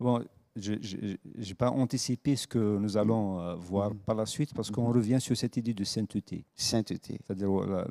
[0.00, 0.24] Bon,
[0.56, 3.98] je n'ai pas anticipé ce que nous allons euh, voir Mhm.
[3.98, 4.94] par la suite parce qu'on Mhm.
[4.96, 6.44] revient sur cette idée de sainteté.
[6.54, 7.18] Sainteté.
[7.26, 7.86] C'est-à-dire la,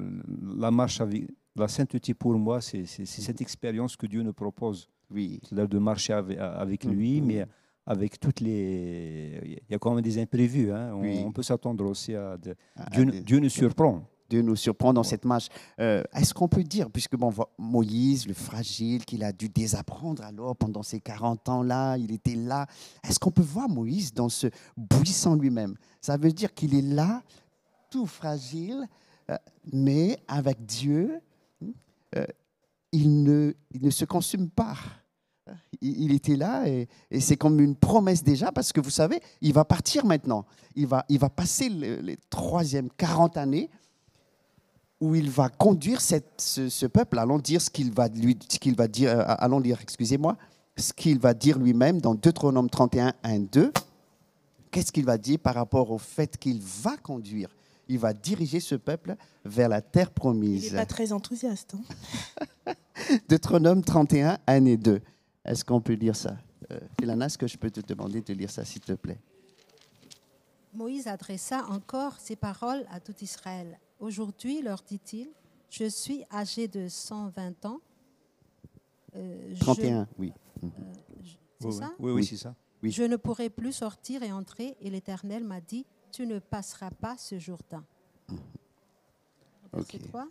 [0.58, 4.88] la marche avec la sainteté pour moi, c'est cette expérience que Dieu nous propose.
[5.12, 5.40] Oui.
[5.44, 7.46] C'est-à-dire de marcher avec, avec lui, mais
[7.88, 9.40] avec toutes les.
[9.68, 10.72] Il y a quand même des imprévus.
[10.72, 10.92] hein.
[10.94, 11.24] On, Oui.
[11.26, 12.38] on peut s'attendre aussi à.
[12.38, 12.56] de-
[12.92, 14.04] Dieu, des- Dieu nous surprend.
[14.30, 15.48] Dieu nous surprend dans cette marche.
[15.80, 20.54] Euh, Est-ce qu'on peut dire, puisque bon, Moïse, le fragile, qu'il a dû désapprendre alors
[20.54, 22.68] pendant ces 40 ans-là, il était là,
[23.08, 25.76] est-ce qu'on peut voir Moïse dans ce buisson lui-même?
[26.02, 27.24] Ça veut dire qu'il est là,
[27.90, 28.86] tout fragile,
[29.32, 29.38] euh,
[29.72, 31.22] mais avec Dieu,
[32.18, 32.26] euh,
[32.92, 34.76] il, ne, il ne se consume pas.
[35.82, 39.20] Il, il était là et, et c'est comme une promesse déjà parce que vous savez,
[39.42, 40.46] il va partir maintenant.
[40.76, 43.70] Il va, il va passer le- les troisième 40 années
[45.00, 47.20] où il va conduire cette- ce, ce peuple.
[47.20, 50.36] Allons dire ce qu'il va, lui, ce qu'il va dire, euh, allons lire, excusez-moi,
[50.78, 53.72] ce qu'il va dire lui-même dans Deutéronome 31, 1, 2.
[54.72, 57.50] Qu'est-ce qu'il va dire par rapport au fait qu'il va conduire?
[57.88, 60.72] Il va diriger ce peuple vers la terre Il promise.
[60.74, 61.76] n'est pas très enthousiaste.
[61.76, 62.74] hein.
[63.30, 65.02] Deutéronome 31, 1 et 2.
[65.48, 66.38] Est-ce qu'on peut lire ça?
[66.72, 69.20] Euh, Philana, est-ce que je peux te demander de lire ça, s'il te plaît?
[70.74, 73.80] Moïse adressa encore ces paroles à tout Israël.
[74.00, 75.30] Aujourd'hui, leur dit-il,
[75.70, 77.80] je suis âgé de 120 ans.
[79.16, 80.34] Euh, je- 31, oui.
[81.60, 81.86] C'est Oui, ça?
[81.98, 82.26] Oui, oui, Oui.
[82.26, 82.54] c'est ça.
[82.84, 82.92] Oui.
[82.92, 87.18] Je ne pourrai plus sortir et entrer, et l'Éternel m'a dit, tu ne passeras pas
[87.18, 87.84] ce Jourdain.
[89.74, 90.08] Verset Ok.
[90.10, 90.28] 3.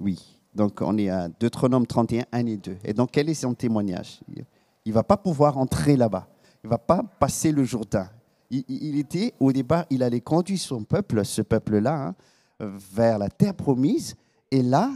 [0.00, 0.39] Oui.
[0.54, 2.76] Donc, on est à Deutéronome 31, 1 et 2.
[2.84, 4.20] Et donc, quel est son témoignage?
[4.84, 6.28] Il ne va pas pouvoir entrer là-bas.
[6.64, 8.08] Il ne va pas passer le Jourdain.
[8.50, 12.14] Il, était, au départ, il allait conduire son peuple, ce peuple-là, hein,
[12.58, 14.16] vers la terre promise.
[14.50, 14.90] Et là,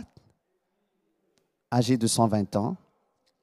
[1.72, 2.76] âgé de 120 ans,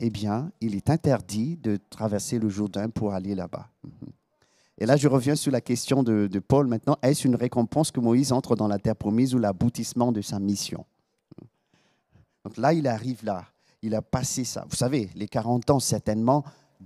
[0.02, 3.70] eh bien, il est interdit de traverser le Jourdain pour aller là-bas.
[4.78, 6.98] Et là, je reviens sur la question de Paul maintenant.
[7.02, 10.86] Est-ce une récompense que Moïse entre dans la terre promise ou l'aboutissement de sa mission?
[12.44, 13.46] Donc là, il arrive là.
[13.82, 14.66] Il a passé ça.
[14.70, 16.44] Vous savez, les 40 ans certainement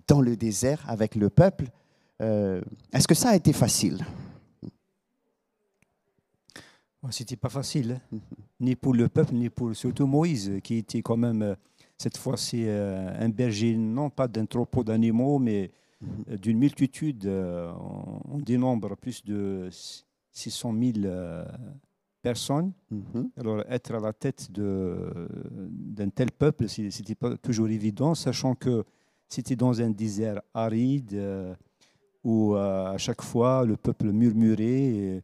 [0.07, 1.65] dans le désert avec le peuple.
[2.21, 2.61] Euh,
[2.93, 4.05] Est-ce que ça a été facile?
[7.11, 8.17] C'était pas facile, hein.
[8.59, 11.55] ni pour le peuple, ni pour surtout Moïse, qui était quand même, euh,
[11.99, 15.69] cette fois-ci, euh, un berger, non pas d'un troupeau d'animaux, mais
[16.31, 17.27] euh, d'une multitude.
[17.27, 19.69] euh, on, on dénombre plus de
[20.31, 21.15] 600 000
[22.29, 22.71] personnes.
[22.91, 23.29] Mhm.
[23.39, 24.41] Alors, être à la tête
[25.97, 28.83] d'un tel peuple, ce n'était pas toujours évident, sachant que
[29.33, 31.53] c'était dans un désert aride euh,
[32.23, 35.21] où euh, à chaque fois le peuple murmurait et,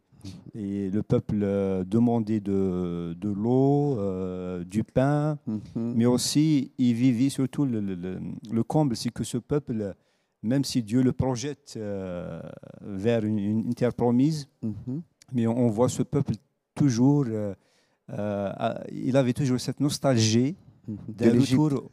[0.53, 3.97] et le peuple euh, demandait de, de l'eau,
[4.75, 5.93] du pain, Mhm.
[5.97, 8.19] mais aussi il vivait surtout le, le- le-
[8.57, 9.95] le comble, c'est que ce peuple,
[10.43, 12.41] même si Dieu le projette euh,
[12.81, 15.01] vers une, une terre promise, Mhm.
[15.33, 16.33] mais on voit ce peuple
[16.75, 17.53] toujours, euh,
[18.09, 20.55] euh, il avait toujours cette nostalgie
[20.87, 21.91] De d'un retour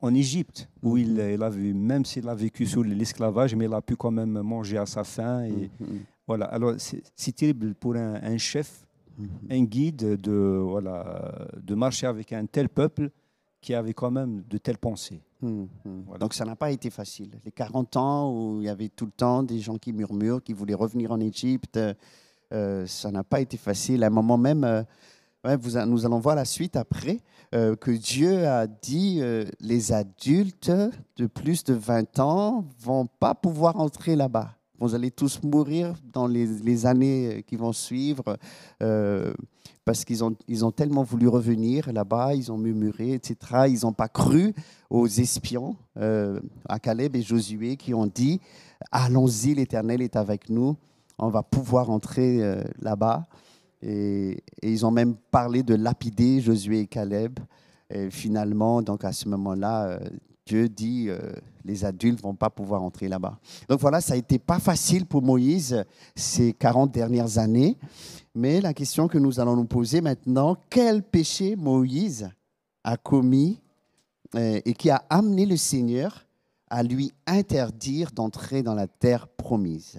[0.00, 1.30] en Égypte, où il, Mhm.
[1.34, 4.40] il a vu, même s'il a vécu sous l'esclavage, mais il a pu quand même
[4.42, 5.44] manger à sa faim.
[5.44, 6.00] Et Mhm.
[6.26, 6.46] voilà.
[6.46, 8.86] Alors c'est terrible pour un, un chef,
[9.18, 9.28] Mhm.
[9.50, 13.10] un guide, de, voilà, de marcher avec un tel peuple
[13.60, 15.20] qui avait quand même de telles pensées.
[15.42, 15.66] Mhm.
[16.06, 16.18] Voilà.
[16.20, 17.30] Donc ça n'a pas été facile.
[17.44, 20.52] Les 40 ans où il y avait tout le temps des gens qui murmurent, qui
[20.52, 21.92] voulaient revenir en Égypte, euh,
[22.50, 24.04] ça n'a pas été facile.
[24.04, 25.56] À un moment même, euh,
[25.86, 27.20] nous allons voir la suite après,
[27.54, 30.72] euh, que Dieu a dit euh, les adultes
[31.16, 34.58] de plus de 20 ans vont pas pouvoir entrer là-bas.
[34.80, 38.36] Vous allez tous mourir dans les, années qui vont suivre
[38.80, 39.32] euh,
[39.84, 43.36] parce qu'ils ont, tellement voulu revenir là-bas, ils ont murmuré, etc.
[43.68, 44.54] Ils n'ont pas cru
[44.90, 48.40] aux espions, euh, à Caleb et Josué, qui ont dit
[48.92, 50.76] Allons-y, l'Éternel est avec nous,
[51.18, 53.26] on va pouvoir entrer euh, là-bas.
[53.82, 57.38] Et, ils ont même parlé de lapider Josué et Caleb.
[57.90, 59.98] Et finalement, donc à ce moment-là, euh,
[60.46, 61.18] Dieu dit euh,
[61.64, 63.38] les adultes vont pas pouvoir entrer là-bas.
[63.68, 67.76] Donc voilà, ça a été pas facile pour Moïse ces 40 dernières années.
[68.34, 72.30] Mais la question que nous allons nous poser maintenant, quel péché Moïse
[72.84, 73.58] a commis
[74.36, 76.26] et qui a amené le Seigneur
[76.68, 79.98] à lui interdire d'entrer dans la terre promise?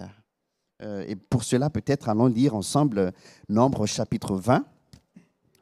[0.81, 3.11] Et pour cela, peut-être allons lire ensemble
[3.49, 4.65] Nombre chapitre 20,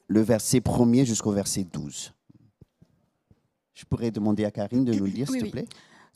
[0.08, 2.14] le verset 1er jusqu'au verset 12.
[3.74, 5.68] Je pourrais demander à Karine de nous le lire, Oui, s'il te plaît.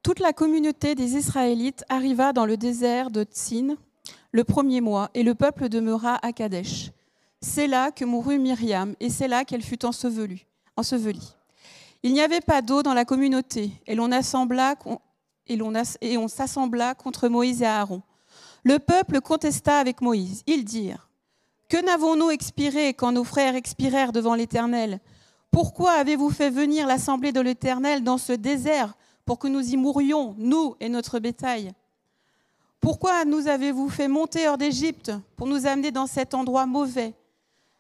[0.04, 3.76] Toute la communauté des Israélites arriva dans le désert de Tsin
[4.32, 6.92] le premier mois, et le peuple demeura à Kadesh.
[7.42, 10.46] C'est là que mourut Myriam, et c'est là qu'elle fut ensevelie.
[10.78, 11.36] ensevelie.
[12.04, 14.76] Il n'y avait pas d'eau dans la communauté, et l'on assembla
[15.48, 18.02] et on s'assembla contre Moïse et Aaron.
[18.64, 20.44] Le peuple contesta avec Moïse.
[20.48, 21.10] Ils dirent
[21.70, 25.00] Que n'avons-nous expiré quand nos frères expirèrent devant l'Éternel?
[25.52, 28.96] Pourquoi avez-vous fait venir l'assemblée de l'Éternel dans ce désert
[29.26, 31.74] pour que nous y mourions, nous et notre bétail?
[32.80, 37.14] Pourquoi nous avez-vous fait monter hors d'Égypte pour nous amener dans cet endroit mauvais?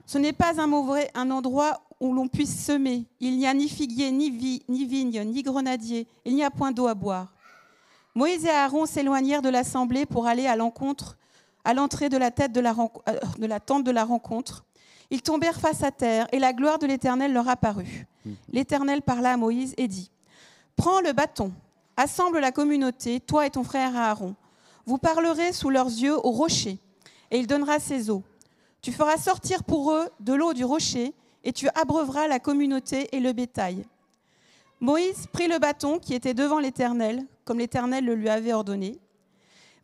[0.05, 3.05] Ce n'est pas un, mauvais, endroit où l'on puisse semer.
[3.19, 6.07] Il n'y a ni figuier, ni, vi- ni vigne, ni grenadier.
[6.25, 7.33] Il n'y a point d'eau à boire.
[8.15, 11.17] Moïse et Aaron s'éloignèrent de l'assemblée pour aller à l'encontre,
[11.63, 14.65] à l'entrée de, la tête de, la renco- euh, de la tente de la rencontre.
[15.09, 18.07] Ils tombèrent face à terre et la gloire de l'Éternel leur apparut.
[18.51, 20.11] L'Éternel parla à Moïse et dit
[20.75, 21.51] Prends le bâton,
[21.97, 24.35] assemble la communauté, toi et ton frère Aaron.
[24.85, 26.79] Vous parlerez sous leurs yeux au rocher,
[27.29, 28.23] et il donnera ses eaux.
[28.81, 33.19] Tu feras sortir pour eux de l'eau du rocher, et tu abreuveras la communauté et
[33.19, 33.85] le bétail.
[34.79, 38.99] Moïse prit le bâton qui était devant l'Éternel, comme l'Éternel le lui avait ordonné.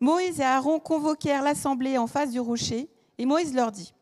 [0.00, 3.92] Moïse et Aaron convoquèrent l'assemblée en face du rocher, et Moïse leur dit,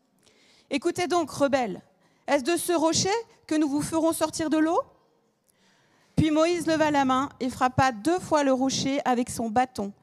[0.69, 1.81] Écoutez donc, rebelles,
[2.27, 3.13] est-ce de ce rocher
[3.47, 4.79] que nous vous ferons sortir de l'eau?
[6.17, 9.93] Puis Moïse leva la main et frappa deux fois le rocher avec son bâton.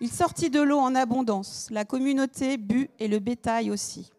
[0.00, 4.10] Il sortit de l'eau en abondance, la communauté but et le bétail aussi.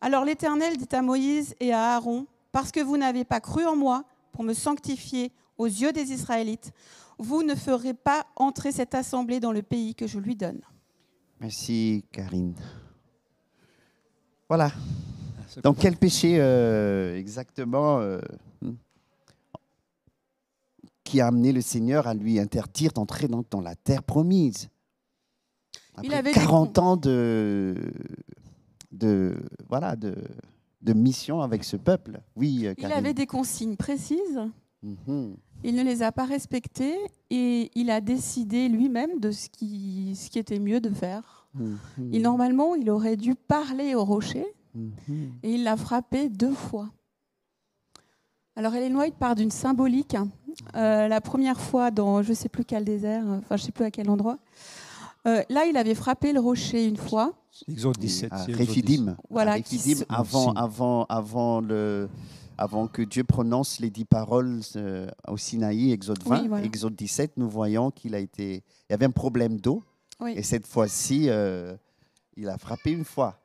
[0.00, 3.76] Alors l'Éternel dit à Moïse et à Aaron, Parce que vous n'avez pas cru en
[3.76, 6.72] moi pour me sanctifier aux yeux des Israélites,
[7.20, 10.60] vous ne ferez pas entrer cette assemblée dans le pays que je lui donne.
[11.40, 12.54] Merci, Karine.
[14.48, 14.72] Voilà.
[15.62, 18.20] Dans quel péché euh, exactement euh,
[18.62, 18.72] hmm,
[21.04, 24.68] qui a amené le Seigneur à lui interdire d'entrer dans, dans la terre promise?
[25.94, 27.74] Après Il avait des 40 ans de,
[28.92, 29.36] de,
[29.68, 30.14] voilà, de,
[30.82, 32.20] de mission avec ce peuple.
[32.36, 34.40] Oui, euh, Il avait des consignes précises,
[34.82, 35.36] Mhm.
[35.64, 36.96] Il ne les a pas respectées
[37.30, 41.46] et il a décidé lui-même de ce qui, ce qui était mieux de faire.
[41.54, 41.78] Mhm.
[42.12, 45.32] Il, normalement, il aurait dû parler au rocher Mhm.
[45.42, 46.90] et il l'a frappé deux fois.
[48.56, 50.16] Alors Ellen White part d'une symbolique.
[50.76, 53.72] Euh, la première fois dans je ne sais plus quel désert, enfin je ne sais
[53.72, 54.38] plus à quel endroit.
[55.26, 57.34] Euh, là, il avait frappé le rocher une fois.
[57.68, 58.32] Exode 17.
[58.32, 59.16] à c'est Exode Réphidim.
[59.28, 59.56] Voilà,
[60.08, 62.08] avant, avant, avant, le,
[62.60, 66.64] avant que Dieu prononce les dix paroles euh, au Sinaï, Exode 20, Oui, voilà.
[66.66, 68.56] Exode 17, nous voyons qu'il a été.
[68.88, 69.82] Il y avait un problème d'eau.
[70.20, 70.34] Oui.
[70.36, 71.74] Et cette fois-ci, euh,
[72.36, 73.40] il a frappé une fois.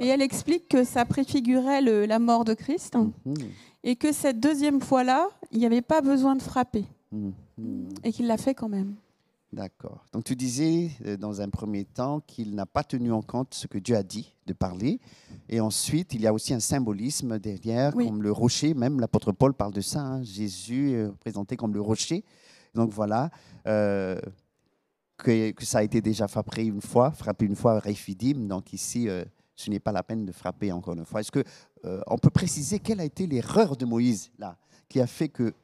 [0.00, 3.34] Et elle explique que ça préfigurait le- la mort de Christ Mhm.
[3.82, 7.32] et que cette deuxième fois-là, il n'y avait pas besoin de frapper Mhm.
[8.02, 8.94] et qu'il l'a fait quand même.
[9.54, 10.04] D'accord.
[10.12, 13.66] Donc tu disais euh, dans un premier temps qu'il n'a pas tenu en compte ce
[13.68, 14.98] que Dieu a dit de parler.
[15.48, 18.06] Et ensuite, il y a aussi un symbolisme derrière, Oui.
[18.06, 18.74] comme le rocher.
[18.74, 20.00] Même l'apôtre Paul parle de ça.
[20.00, 20.22] hein.
[20.24, 22.24] Jésus est présenté comme le rocher.
[22.74, 23.30] Donc voilà,
[23.68, 24.18] euh,
[25.16, 28.48] que, que ça a été déjà frappé une fois, frappé une fois à Réphidim.
[28.48, 31.20] Donc ici, euh, ce n'est pas la peine de frapper encore une fois.
[31.20, 31.44] Est-ce que
[31.84, 34.56] euh, on peut préciser quelle a été l'erreur de Moïse là,
[34.88, 35.54] qui a fait que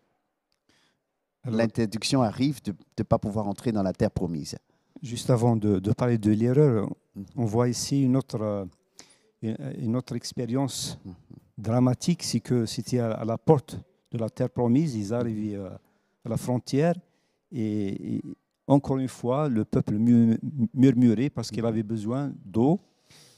[1.45, 4.57] l'interdiction arrive de ne pas pouvoir entrer dans la terre promise
[5.03, 7.25] Juste avant de, de parler de l'erreur, Mhm.
[7.37, 8.65] on voit ici une autre, euh,
[9.43, 11.15] une, autre expérience Mhm.
[11.59, 13.79] dramatique, c'est que c'était à, à la porte
[14.13, 15.71] de la terre promise, ils arrivaient euh,
[16.25, 16.95] à la frontière
[17.51, 18.23] et, et
[18.67, 20.39] encore une fois, le peuple mu-
[20.75, 22.79] murmurait parce qu'il avait besoin d'eau.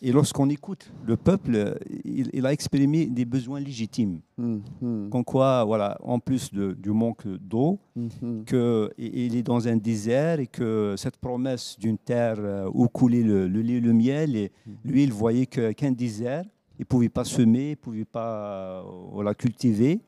[0.05, 4.21] Et lorsqu'on écoute le peuple, euh, il, il a exprimé des besoins légitimes.
[4.37, 5.09] Mhm.
[5.11, 8.45] Comme quoi, voilà, en plus de- du manque d'eau, Mhm.
[8.45, 13.47] qu'il est dans un désert et que cette promesse d'une terre euh, où coulait le,
[13.47, 14.51] le lait et le miel, et
[14.85, 16.45] lui, il voyait qu'un désert,
[16.79, 20.01] il ne pouvait pas semer, il ne pouvait pas euh, la cultiver.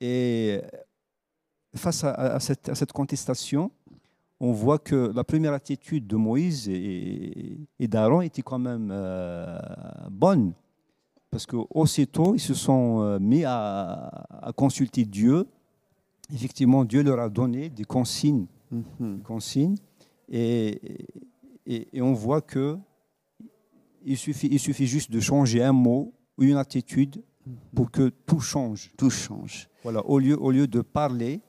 [0.00, 0.60] Et
[1.74, 3.72] face à, à cette, à cette contestation,
[4.40, 9.58] on voit que la première attitude de Moïse et, et d'Aaron était quand même euh,
[10.10, 10.52] bonne.
[11.30, 15.46] Parce qu'aussitôt, ils se sont euh, mis à, à consulter Dieu.
[16.32, 18.46] Effectivement, Dieu leur a donné des consignes.
[18.70, 19.18] Mhm.
[19.18, 19.76] des consignes
[20.28, 21.06] et,
[21.66, 22.76] et, et on voit que
[24.04, 27.22] il suffit, il suffit juste de changer un mot ou une attitude
[27.74, 28.92] pour que tout change.
[28.96, 29.68] Tout change.
[29.82, 31.40] Voilà, au lieu, au lieu de parler.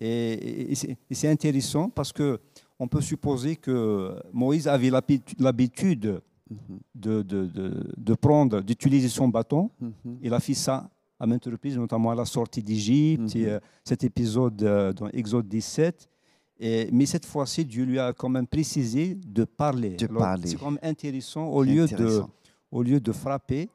[0.00, 0.74] Et,
[1.10, 2.38] c'est- intéressant parce que
[2.78, 6.78] on peut supposer que Moïse avait l'habitu- l'habitude Mhm.
[6.94, 9.70] de, de, de, de prendre, d'utiliser son bâton.
[9.80, 10.18] Mhm.
[10.22, 10.88] Il a fait ça
[11.20, 13.42] à maintes reprises, notamment à la sortie d'Égypte, Mhm.
[13.42, 16.08] et, euh, cet épisode euh, dans Exode 17.
[16.60, 19.96] Et, mais cette fois-ci, Dieu lui a quand même précisé de parler.
[19.98, 20.08] C'est
[20.58, 21.46] quand même intéressant.
[21.48, 22.30] Au lieu, de, Intéressant.
[22.70, 23.68] au lieu de frapper,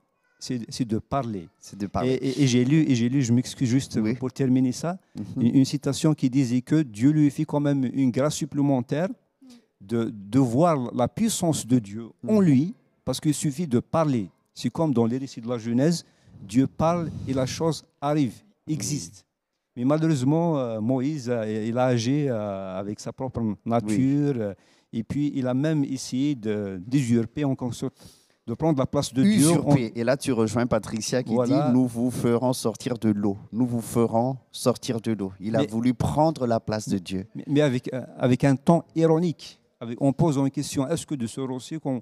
[0.70, 1.48] c'est de parler.
[1.80, 2.14] De Et, parler.
[2.22, 4.16] et- et j'ai lu, et j'ai lu, je m'excuse juste Oui.
[4.16, 5.42] pour terminer ça, Mhm.
[5.46, 9.08] une, une citation qui disait que Dieu lui fait quand même une grâce supplémentaire
[9.82, 12.46] de, de voir la puissance de Dieu en Mhm.
[12.48, 12.74] lui,
[13.06, 14.30] parce qu'il suffit de parler.
[14.54, 16.06] C'est comme dans les récits de la Genèse,
[16.48, 18.36] Dieu parle et la chose arrive,
[18.68, 19.26] existe.
[19.76, 24.54] Mais malheureusement, euh, Moïse, euh, il a agi euh, avec sa propre nature,
[24.92, 27.98] et puis il a même essayé de- d'usurper en quelque sorte,
[28.46, 29.52] de prendre la place de Dieu.
[29.52, 29.76] en-.
[29.76, 31.68] Et là, tu rejoins Patricia qui Voilà.
[31.70, 33.38] dit Nous vous ferons sortir de l'eau.
[33.52, 35.32] Nous vous ferons sortir de l'eau.
[35.40, 37.26] Il a voulu prendre la place de Dieu.
[37.36, 39.60] mais- mais avec, euh, avec un ton ironique.
[39.80, 42.02] Avec, on pose une question est-ce que de ce rocher qu'on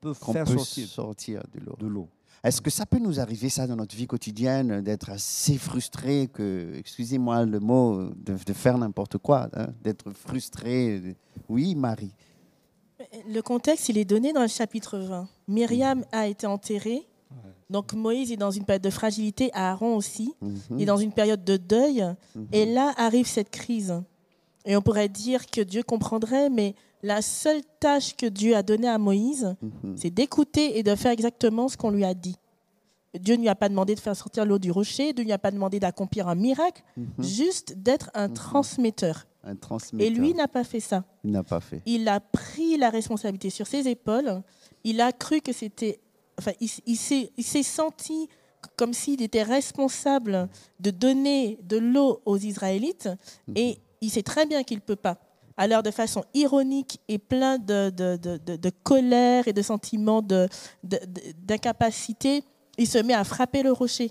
[0.00, 1.76] peut faire peut sortir sortir de l'eau.
[1.78, 2.08] de l'eau?
[2.44, 6.74] Est-ce que ça peut nous arriver, ça, dans notre vie quotidienne, d'être assez frustré que,
[6.76, 11.16] excusez-moi le mot, de, de faire n'importe quoi, hein, d'être frustré
[11.48, 12.12] Oui, Marie.
[13.28, 15.28] Le contexte, il est donné dans le chapitre 20.
[15.48, 17.06] Myriam a été enterrée
[17.68, 20.34] Donc Moïse est dans une période de fragilité, Aaron aussi.
[20.40, 20.58] Mhm.
[20.70, 22.04] Il est dans une période de deuil.
[22.34, 22.46] Mhm.
[22.52, 24.00] Et là arrive cette crise.
[24.64, 28.88] Et on pourrait dire que Dieu comprendrait, mais la seule tâche que Dieu a donnée
[28.88, 29.96] à Moïse, Mhm.
[29.96, 32.36] c'est d'écouter et de faire exactement ce qu'on lui a dit.
[33.18, 35.32] Dieu ne lui a pas demandé de faire sortir l'eau du rocher, Dieu ne lui
[35.32, 37.06] a pas demandé d'accomplir un miracle, Mhm.
[37.18, 39.26] juste d'être un transmetteur.
[39.46, 39.54] Un
[40.00, 41.04] Et lui n'a pas fait ça.
[41.24, 41.80] il n'a pas fait.
[41.86, 44.42] Il a pris la responsabilité sur ses épaules.
[44.84, 46.00] Il a cru que c'était.
[46.38, 48.28] Enfin, il, il s'est senti
[48.76, 50.48] comme s'il était responsable
[50.80, 53.08] de donner de l'eau aux Israélites.
[53.54, 55.18] Et il sait très bien qu'il ne peut pas.
[55.56, 60.20] Alors, de façon ironique et plein de, de, de- de- colère et de sentiments
[60.82, 62.42] d'incapacité,
[62.78, 64.10] il se met à frapper le rocher.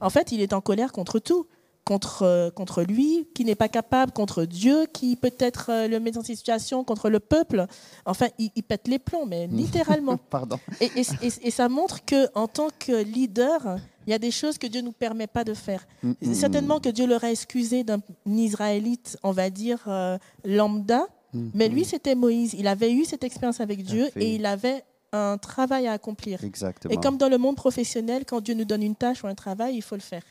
[0.00, 1.46] En fait, il est en colère contre tout.
[1.84, 6.12] Contre, euh, contre lui, qui n'est pas capable, contre Dieu, qui peut-être euh, le met
[6.12, 7.66] dans cette situation, contre le peuple.
[8.06, 10.16] Enfin, il, il pète les plombs, mais littéralement.
[10.30, 10.58] Pardon.
[10.80, 13.76] Et, et- et- et ça montre que en tant que leader,
[14.06, 15.86] il y a des choses que Dieu ne nous permet pas de faire.
[16.02, 16.32] Mhm.
[16.34, 18.00] Certainement que Dieu l'aurait excusé d'un
[18.38, 21.06] Israélite, on va dire, euh, lambda,
[21.52, 22.54] mais lui, c'était Moïse.
[22.56, 26.42] Il avait eu cette expérience avec Dieu et il avait un travail à accomplir.
[26.44, 26.94] Exactement.
[26.94, 29.74] Et comme dans le monde professionnel, quand Dieu nous donne une tâche ou un travail,
[29.76, 30.22] il faut le faire.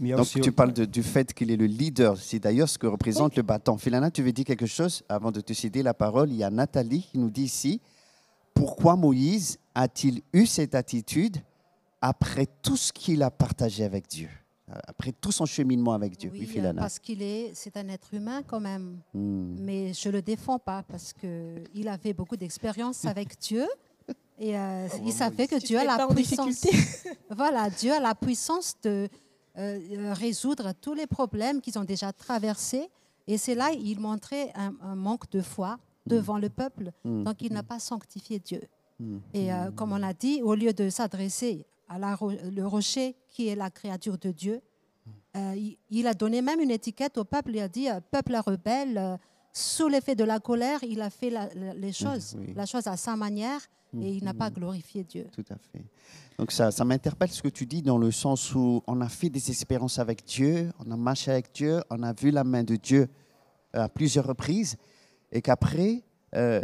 [0.00, 2.16] Donc aussi- tu parles de- du fait qu'il est le leader.
[2.16, 3.76] C'est d'ailleurs ce que représente le bâton.
[3.76, 6.30] Philana, tu veux dire quelque chose avant de te céder la parole?
[6.30, 7.80] Il y a Nathalie qui nous dit ici,
[8.54, 11.36] pourquoi Moïse a-t-il eu cette attitude
[12.00, 14.28] après tout ce qu'il a partagé avec Dieu?
[14.86, 18.60] Après tout son cheminement avec Dieu Oui, parce qu'il est, c'est un être humain quand
[18.60, 18.98] même.
[19.14, 19.56] Hmm.
[19.58, 23.66] Mais je le défends pas parce que il avait beaucoup d'expérience avec Dieu
[24.38, 26.66] et euh, il savait que Dieu a la puissance.
[27.36, 29.08] voilà, Dieu a la puissance de
[29.58, 32.88] euh, euh, résoudre tous les problèmes qu'ils ont déjà traversés.
[33.26, 36.90] Et c'est là il montrait un, un manque de foi devant le peuple.
[37.04, 37.24] Mm.
[37.24, 38.62] Donc il n'a pas sanctifié Dieu.
[38.98, 39.18] Mm.
[39.34, 42.16] Et euh, comme on a dit, au lieu de s'adresser à la
[42.50, 44.60] le rocher qui est la créature de Dieu,
[45.36, 47.50] euh, il, il a donné même une étiquette au peuple.
[47.54, 49.18] Il a dit euh, peuple rebelle.
[49.52, 52.52] sous l'effet de la colère, il a fait la- la- les choses, oui.
[52.54, 53.60] la chose à sa manière,
[53.98, 55.26] et il n'a pas glorifié Dieu.
[55.32, 55.84] Tout à fait.
[56.38, 59.28] Donc ça, ça m'interpelle ce que tu dis dans le sens où on a fait
[59.28, 62.76] des expériences avec Dieu, on a marché avec Dieu, on a vu la main de
[62.76, 63.08] Dieu
[63.74, 64.76] euh, à plusieurs reprises,
[65.32, 66.02] et qu'après,
[66.34, 66.62] euh,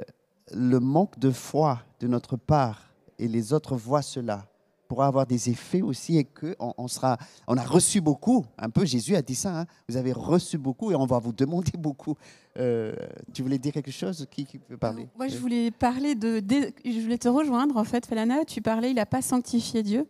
[0.53, 4.47] le manque de foi de notre part et les autres voient cela
[4.87, 8.45] pourra avoir des effets aussi et que on, sera, on a reçu beaucoup.
[8.59, 9.61] Un peu, Jésus a dit ça.
[9.61, 12.15] hein, vous avez reçu beaucoup et on va vous demander beaucoup.
[12.59, 12.95] Euh,
[13.33, 14.27] tu voulais dire quelque chose?
[14.31, 15.09] Qui, qui peut parler?
[15.17, 16.43] Moi, je voulais parler de,
[16.85, 18.45] je voulais te rejoindre en fait, Felana.
[18.45, 20.07] Tu parlais, il n'a pas sanctifié Dieu.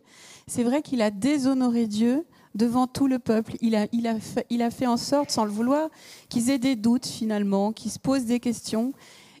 [0.47, 2.25] C'est vrai qu'il a déshonoré Dieu
[2.55, 3.55] devant tout le peuple.
[3.61, 5.89] Il a, il a, fait, il a fait en sorte, sans le vouloir,
[6.29, 8.93] qu'ils aient des doutes finalement, qu'ils se posent des questions.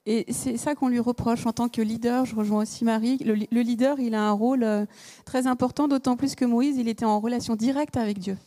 [0.09, 2.25] Et c'est ça qu'on lui reproche en tant que leader.
[2.25, 3.17] Je rejoins aussi Marie.
[3.17, 4.85] Le, le leader, il a un rôle euh,
[5.25, 8.37] très important, d'autant plus que Moïse, il était en relation directe avec Dieu.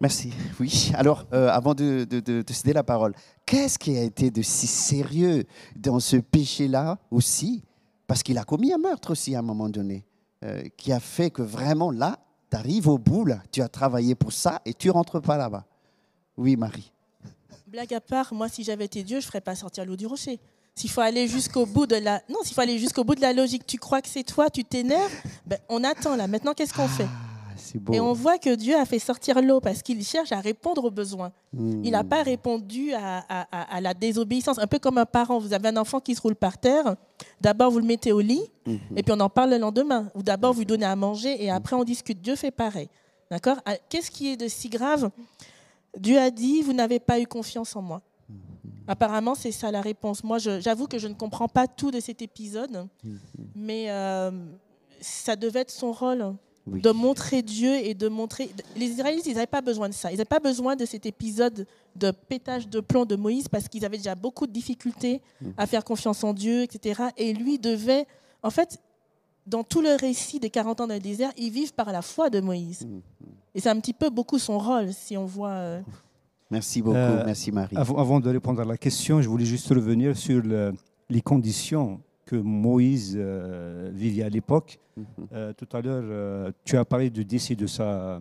[0.00, 0.34] Merci.
[0.60, 0.92] Oui.
[0.94, 3.14] Alors, euh, avant de- de céder la parole,
[3.46, 5.44] qu'est-ce qui a été de si sérieux
[5.76, 7.62] dans ce péché-là aussi?
[8.06, 10.04] Parce qu'il a commis un meurtre aussi à un moment donné,
[10.44, 12.18] euh, qui a fait que vraiment là,
[12.50, 15.64] tu arrives au bout, là, tu as travaillé pour ça et tu rentres pas là-bas.
[16.36, 16.92] Oui, Marie.
[17.74, 20.06] Blague à part, moi, si j'avais été Dieu, je ne ferais pas sortir l'eau du
[20.06, 20.38] rocher.
[20.76, 23.32] S'il faut aller jusqu'au bout de la, non, s'il faut aller jusqu'au bout de la
[23.32, 25.10] logique, tu crois que c'est toi, tu t'énerves,
[25.44, 26.28] ben, on attend là.
[26.28, 27.08] Maintenant, qu'est-ce qu'on fait?
[27.08, 27.92] Ah, beau.
[27.92, 30.90] Et on voit que Dieu a fait sortir l'eau parce qu'il cherche à répondre aux
[30.92, 31.32] besoins.
[31.52, 31.82] Hmm.
[31.84, 34.60] Il n'a pas répondu à, à- à- à la désobéissance.
[34.60, 35.40] Un peu comme un parent.
[35.40, 36.94] Vous avez un enfant qui se roule par terre.
[37.40, 38.78] D'abord, vous le mettez au lit Mhm.
[38.94, 40.12] et puis on en parle le lendemain.
[40.14, 42.22] Ou d'abord, vous lui donnez à manger et après, on discute.
[42.22, 42.88] Dieu fait pareil.
[43.32, 43.56] D'accord?
[43.66, 45.10] Ah, Qu'est-ce qui est de si grave
[45.98, 48.02] Dieu a dit Vous n'avez pas eu confiance en moi.
[48.86, 50.22] Apparemment, c'est ça la réponse.
[50.22, 52.86] Moi, j'avoue que je ne comprends pas tout de cet épisode,
[53.54, 54.30] mais euh,
[55.00, 56.34] ça devait être son rôle
[56.66, 56.82] Oui.
[56.82, 58.50] de montrer Dieu et de montrer.
[58.76, 60.10] Les Israélites, ils n'avaient pas besoin de ça.
[60.10, 61.66] Ils n'avaient pas besoin de cet épisode
[61.96, 65.22] de pétage de plomb de Moïse parce qu'ils avaient déjà beaucoup de difficultés
[65.56, 67.04] à faire confiance en Dieu, etc.
[67.16, 68.06] Et lui devait,
[68.42, 68.78] en fait,
[69.46, 72.28] dans tout le récit des 40 ans dans le désert, ils vivent par la foi
[72.28, 72.86] de Moïse.
[73.54, 75.50] Et c'est un petit peu beaucoup son rôle, si on voit.
[75.50, 75.80] euh,
[76.50, 76.96] Merci beaucoup.
[76.96, 77.76] Euh, Merci, Marie.
[77.76, 80.72] Avant, avant de répondre à la question, je voulais juste revenir sur le-
[81.08, 84.78] les conditions que Moïse euh, vivait à l'époque.
[84.96, 85.04] Mhm.
[85.32, 88.20] Euh, tout à l'heure, euh, tu as parlé du décès de sa,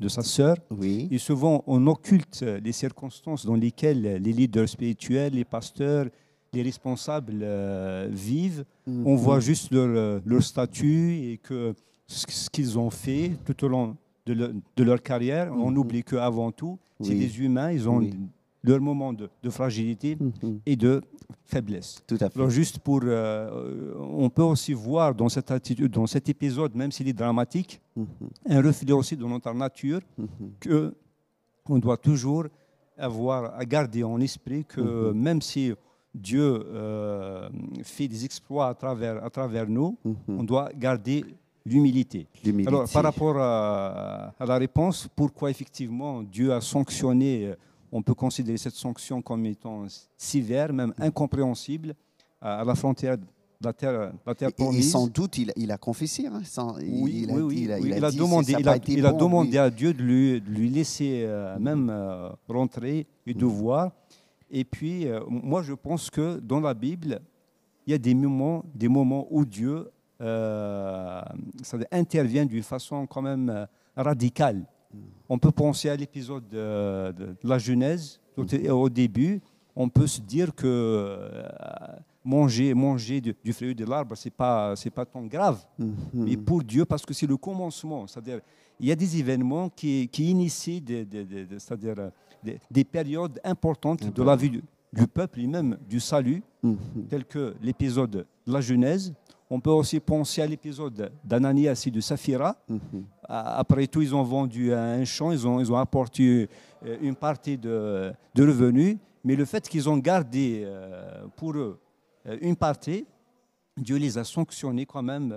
[0.00, 0.56] de sa sœur.
[0.70, 1.08] Oui.
[1.10, 6.06] Et souvent, on occulte les circonstances dans lesquelles les leaders spirituels, les pasteurs,
[6.52, 8.64] les responsables euh, vivent.
[8.86, 9.06] Mhm.
[9.06, 11.74] On voit juste leur, leur statut et que
[12.06, 13.96] ce qu'ils ont fait tout au long
[14.26, 15.52] de leur, de leur carrière.
[15.52, 15.78] On Mhm.
[15.78, 18.14] oublie qu'avant tout, c'est des humains, ils ont Oui.
[18.62, 20.60] leur moment de, de fragilité Mhm.
[20.66, 21.00] et de
[21.44, 22.02] faiblesse.
[22.06, 22.38] Tout à fait.
[22.38, 26.92] Alors juste pour, euh, on peut aussi voir dans cette attitude, dans cet épisode, même
[26.92, 28.06] s'il est dramatique, Mhm.
[28.48, 30.00] un reflet aussi de notre nature
[30.60, 30.94] que
[31.68, 32.46] on doit toujours
[32.98, 35.72] avoir à garder en esprit que même si
[36.14, 37.48] Dieu euh,
[37.82, 39.96] fait des exploits à travers, à travers nous,
[40.28, 41.24] on doit garder
[41.64, 42.26] l'humilité.
[42.66, 47.54] Alors, par rapport à, à la réponse, pourquoi effectivement Dieu a sanctionné, euh,
[47.90, 49.84] on peut considérer cette sanction comme étant
[50.16, 51.94] sévère, même incompréhensible,
[52.40, 53.24] à, la frontière de
[53.62, 54.90] la terre, la terre Et- et, promise?
[54.90, 56.26] sans doute, il, il a confessé.
[56.26, 56.82] hein, sans- Oui,
[57.28, 59.58] il oui, il a- oui, il a demandé, il a, été il a bon, demandé
[59.58, 63.92] à Dieu de lui, de lui laisser euh, même euh, rentrer et de voir.
[64.50, 67.20] Et puis, euh, moi, je pense que dans la Bible,
[67.86, 69.88] il y a des moments, des moments où Dieu
[70.22, 73.66] ça veut dire, intervient d'une façon quand même euh,
[73.96, 74.64] radicale.
[75.28, 79.40] On peut penser à l'épisode de, de la Genèse, tout est- au début,
[79.74, 81.42] on peut se dire que euh,
[82.24, 85.64] manger, manger du, du fruit de l'arbre, ce n'est pas, pas tant grave.
[85.78, 85.94] Mhm.
[86.12, 88.06] Mais pour Dieu, parce que c'est le commencement.
[88.06, 88.40] C'est-à-dire,
[88.78, 92.10] il y a des événements qui, qui initient des, des- des- des- c'est-à-dire, euh,
[92.44, 94.62] des, des périodes importantes de la vie du,
[94.92, 96.76] du peuple et même du salut, Mhm.
[97.08, 99.12] tel que l'épisode de la Genèse.
[99.54, 102.56] On peut aussi penser à l'épisode d'Ananias et de Saphira.
[102.68, 102.78] Mhm.
[103.28, 106.48] A- Après tout, ils ont vendu un champ, ils ont, ils ont apporté
[106.86, 111.78] euh, une partie de, de revenus, mais le fait qu'ils ont gardé euh, pour eux
[112.26, 113.04] euh, une partie,
[113.76, 115.34] Dieu les a sanctionnés quand même,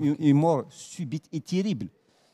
[0.00, 1.86] une, une mort subite et terrible.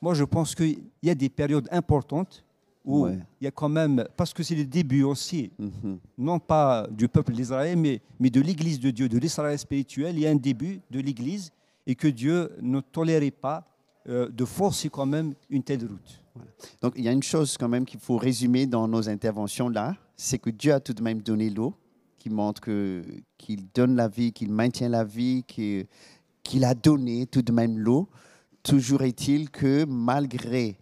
[0.03, 2.45] Moi, je pense qu'il y a des périodes importantes
[2.85, 3.19] où Ouais.
[3.41, 5.99] il y a quand même, parce que c'est le début aussi, Mhm.
[6.19, 10.17] non pas du peuple d'Israël, mais, mais de l'Église de Dieu, de l'Israël spirituel.
[10.17, 11.51] Il y a un début de l'Église
[11.87, 13.67] et que Dieu ne tolérait pas
[14.09, 16.23] euh, de forcer quand même une telle route.
[16.81, 19.95] Donc, il y a une chose quand même qu'il faut résumer dans nos interventions là,
[20.17, 21.75] c'est que Dieu a tout de même donné l'eau,
[22.19, 23.03] qui montre que-
[23.37, 25.87] qu'il donne la vie, qu'il maintient la vie, qu'il
[26.43, 28.09] qu'il a donné tout de même l'eau.
[28.63, 30.77] Toujours est-il que malgré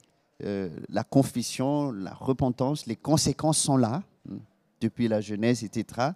[0.44, 4.02] euh, la confession, la repentance, les conséquences sont là.
[4.30, 4.36] hein,
[4.80, 6.10] Depuis la Genèse, etc.,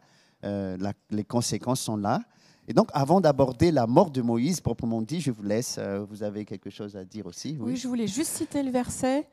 [0.44, 2.20] euh, la- les conséquences sont là.
[2.68, 5.76] Et donc, avant d'aborder la mort de Moïse, proprement dit, je vous laisse.
[5.78, 9.28] euh, vous avez quelque chose à dire aussi Oui, je voulais juste citer le verset.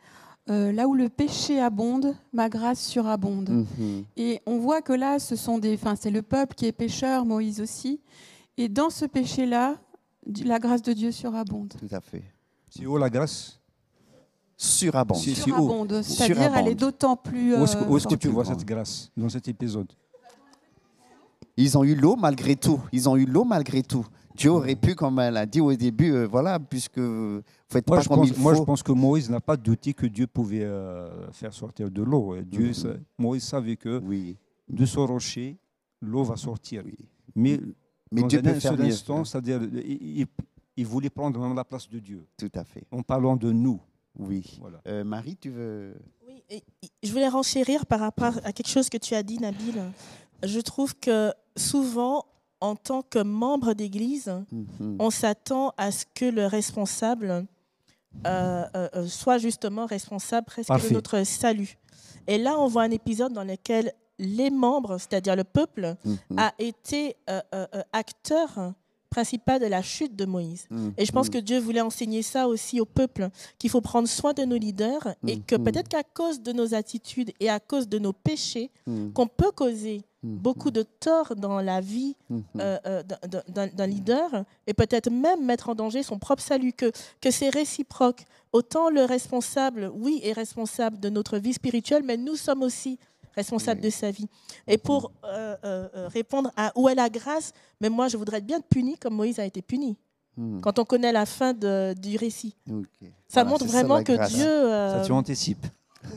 [0.50, 3.50] euh, là où le péché abonde, ma grâce surabonde.
[3.50, 4.04] Mhm.
[4.18, 7.24] Et on voit que là, ce sont des, enfin, c'est le peuple qui est pécheur,
[7.24, 8.02] Moïse aussi.
[8.58, 9.76] Et dans ce péché-là,
[10.44, 11.74] la grâce de Dieu surabonde.
[11.78, 12.24] Tout à fait.
[12.72, 13.59] C'est où la grâce
[14.62, 15.18] Surabonde.
[15.20, 17.56] Surabonde, c'est-à-dire elle est d'autant plus.
[17.56, 18.22] Où est-ce que, euh, où est-ce que forte.
[18.22, 18.54] tu vois grand.
[18.58, 19.88] cette grâce dans cet épisode
[21.56, 22.80] Ils ont eu l'eau malgré tout.
[22.92, 24.06] Ils ont eu l'eau malgré tout.
[24.36, 27.98] Dieu aurait pu, comme elle a dit au début, euh, voilà, puisque vous faites moi
[27.98, 28.66] pas je, comme pense, il moi, je faut.
[28.66, 32.36] pense que Moïse n'a pas douté que Dieu pouvait euh, faire sortir de l'eau.
[32.42, 32.74] Dieu, Mhm.
[32.74, 34.36] sa- Moïse savait que Oui,
[34.70, 35.58] de ce rocher,
[36.02, 36.84] l'eau va sortir.
[36.86, 36.96] oui.
[37.36, 37.60] Mais,
[38.12, 40.28] Mais dans Dieu un peut seul instant, c'est-à-dire, il, il-
[40.78, 42.84] il voulait prendre même la place de Dieu, Tout à fait.
[42.92, 43.80] en parlant de nous.
[44.20, 44.58] Oui.
[44.60, 44.80] Voilà.
[44.88, 45.96] Euh, Marie, tu veux.
[46.28, 49.40] Oui, et- et je voulais renchérir par rapport à quelque chose que tu as dit,
[49.40, 49.82] Nabil.
[50.44, 52.26] Je trouve que souvent,
[52.62, 54.98] en tant que membre d'Église, Mhm.
[55.00, 57.46] on s'attend à ce que le responsable
[58.26, 60.90] euh, euh, soit justement responsable presque Parfait.
[60.90, 61.78] de notre salut.
[62.28, 66.40] Et là, on voit un épisode dans lequel les membres, c'est-à-dire le peuple, Mhm.
[66.40, 68.74] a été euh, euh, euh, acteur
[69.10, 70.66] principal de la chute de Moïse.
[70.70, 70.94] Mhm.
[70.98, 74.34] Et je pense que Dieu voulait enseigner ça aussi au peuple, qu'il faut prendre soin
[74.34, 75.64] de nos leaders et que Mhm.
[75.64, 78.72] peut-être qu'à cause de nos attitudes et à cause de nos péchés,
[79.14, 82.16] qu'on peut causer beaucoup de tort dans la vie
[82.60, 83.04] euh, euh,
[83.48, 86.92] d'un leader et peut-être même mettre en danger son propre salut, que,
[87.22, 88.26] que c'est réciproque.
[88.52, 92.98] Autant le responsable, oui, est responsable de notre vie spirituelle, mais nous sommes aussi
[93.36, 93.86] responsables Oui.
[93.88, 94.28] de sa vie.
[94.68, 98.38] Et pour euh, euh, euh, répondre à où est la grâce, mais moi je voudrais
[98.38, 99.98] être bien puni comme Moïse a été puni.
[100.38, 100.62] Mhm.
[100.62, 102.56] Quand on connaît la fin de- du récit.
[103.28, 104.34] Ça Voilà, montre ça, vraiment que grâce.
[104.34, 104.46] Dieu...
[104.48, 105.66] euh, Ça, tu anticipes.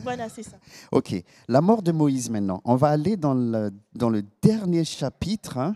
[0.01, 0.57] voilà, c'est ça.
[0.91, 1.13] Ok.
[1.47, 2.61] La mort de Moïse maintenant.
[2.63, 5.75] On va aller dans le, dans le dernier chapitre hein,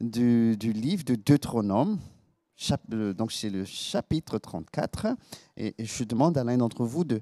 [0.00, 1.98] du, du livre de Deutéronome.
[2.56, 5.08] Chap- donc c'est le chapitre 34.
[5.56, 7.20] Et, et je demande à l'un d'entre vous, de,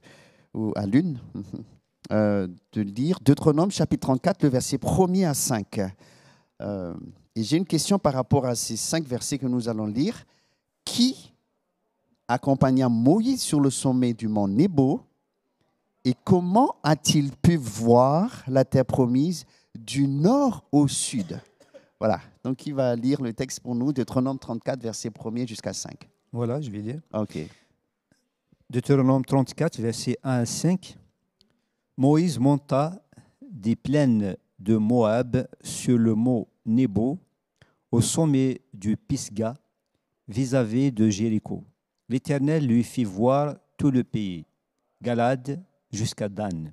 [0.54, 1.18] ou à l'une,
[2.12, 5.80] euh, de lire Deutéronome chapitre 34, le verset 1er à 5.
[6.60, 6.94] Euh,
[7.34, 10.24] et j'ai une question par rapport à ces cinq versets que nous allons lire.
[10.84, 11.32] Qui
[12.28, 15.02] accompagna Moïse sur le sommet du mont Nebo
[16.04, 21.40] et comment a-t-il pu voir la terre promise du nord au sud?
[22.00, 26.08] Voilà, donc il va lire le texte pour nous, Deutéronome 34, verset 1er jusqu'à 5.
[26.32, 27.00] Voilà, je vais lire.
[27.14, 27.38] Ok.
[28.68, 30.96] Deutéronome 34, versets 1 à 5.
[32.02, 33.00] Moïse monta
[33.48, 37.16] des plaines de Moab sur le mont Nebo,
[37.92, 39.54] au sommet du Pisga,
[40.26, 41.62] vis-à-vis de Jéricho.
[42.08, 44.44] L'Éternel lui fit voir tout le pays,
[45.00, 46.72] Galade jusqu'à Dan,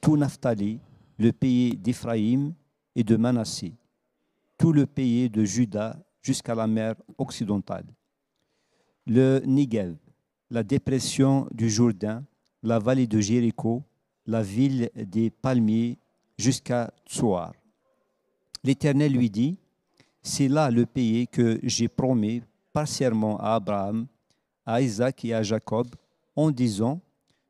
[0.00, 0.78] tout Naphtali,
[1.18, 2.54] le pays d'Éphraïm
[2.94, 3.74] et de Manassé,
[4.56, 7.86] tout le pays de Juda jusqu'à la mer occidentale,
[9.08, 9.96] le Nigev,
[10.50, 12.24] la dépression du Jourdain,
[12.62, 13.82] la vallée de Jéricho,
[14.26, 15.98] la ville des palmiers
[16.38, 17.52] jusqu'à Tsoar.
[18.64, 19.58] L'Éternel lui dit,
[20.22, 22.42] c'est là le pays que j'ai promis
[22.72, 24.06] partiellement à Abraham,
[24.64, 25.88] à Isaac et à Jacob,
[26.36, 27.00] en disant,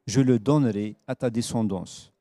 [0.07, 2.13] je le donnerai à ta descendance.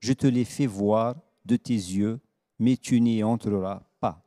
[0.00, 2.18] Je te l'ai fait voir de tes yeux,
[2.58, 4.22] mais tu n'y entreras pas.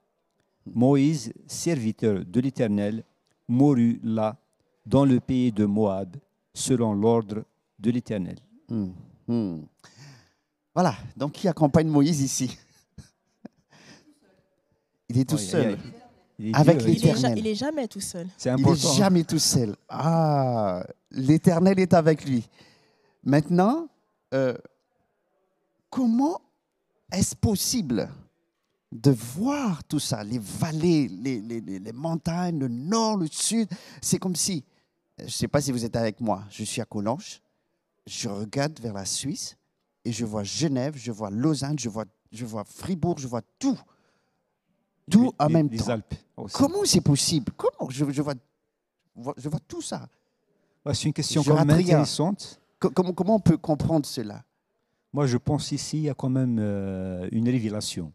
[0.66, 3.04] Moïse, serviteur de l'Éternel,
[3.48, 4.38] mourut là,
[4.86, 6.16] dans le pays de Moab,
[6.54, 7.44] selon l'ordre
[7.78, 8.38] de l'Éternel.
[8.70, 8.92] Hmm,
[9.28, 9.62] hmm.
[10.74, 12.58] Voilà, donc qui accompagne Moïse ici?
[15.10, 15.78] Il est tout seul.
[16.40, 17.40] il est Avec Dieu, Il est, ja- Éternel.
[17.40, 18.28] il est jamais tout seul.
[18.38, 18.90] C'est Il important.
[18.92, 19.76] n'est jamais tout seul.
[19.88, 22.48] Ah, l'Éternel est avec lui.
[23.24, 23.88] Maintenant,
[24.34, 24.56] euh,
[25.90, 26.42] comment
[27.12, 28.10] est-ce possible
[28.92, 33.68] de voir tout ça, les vallées, les, les- les- les montagnes, le nord, le sud
[34.02, 34.64] C'est comme si,
[35.20, 37.42] je ne sais pas si vous êtes avec moi, je suis à Collonges,
[38.06, 39.58] je regarde vers la Suisse
[40.04, 43.80] et je vois Genève, je vois Lausanne, je vois, je vois Fribourg, je vois tout.
[45.10, 45.90] Tout en Les- même les temps.
[45.90, 46.56] Alpes aussi.
[46.56, 47.52] Comment c'est possible?
[47.56, 48.34] Comment je, je vois,
[49.38, 50.08] je vois tout ça?
[50.86, 52.60] Ouais, C'est une question Je quand même intéressante.
[52.80, 54.44] Co- Comment, comment on peut comprendre cela?
[55.14, 58.12] Moi, je pense ici, il y a quand même euh, une révélation.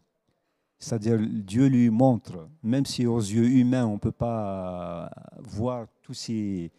[0.79, 5.87] C'est-à-dire, Dieu lui montre, même si aux yeux humains, on ne peut pas euh, voir
[6.01, 6.71] tous ces,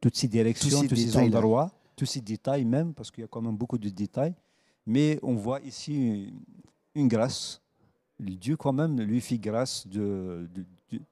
[0.00, 3.28] toutes ces directions, ces tous ces endroits, tous ces détails même, parce qu'il y a
[3.28, 4.34] quand même beaucoup de détails.
[4.86, 6.32] Mais on voit ici
[6.94, 7.60] une, grâce.
[8.20, 11.02] Dieu quand même lui fit grâce de, de, de-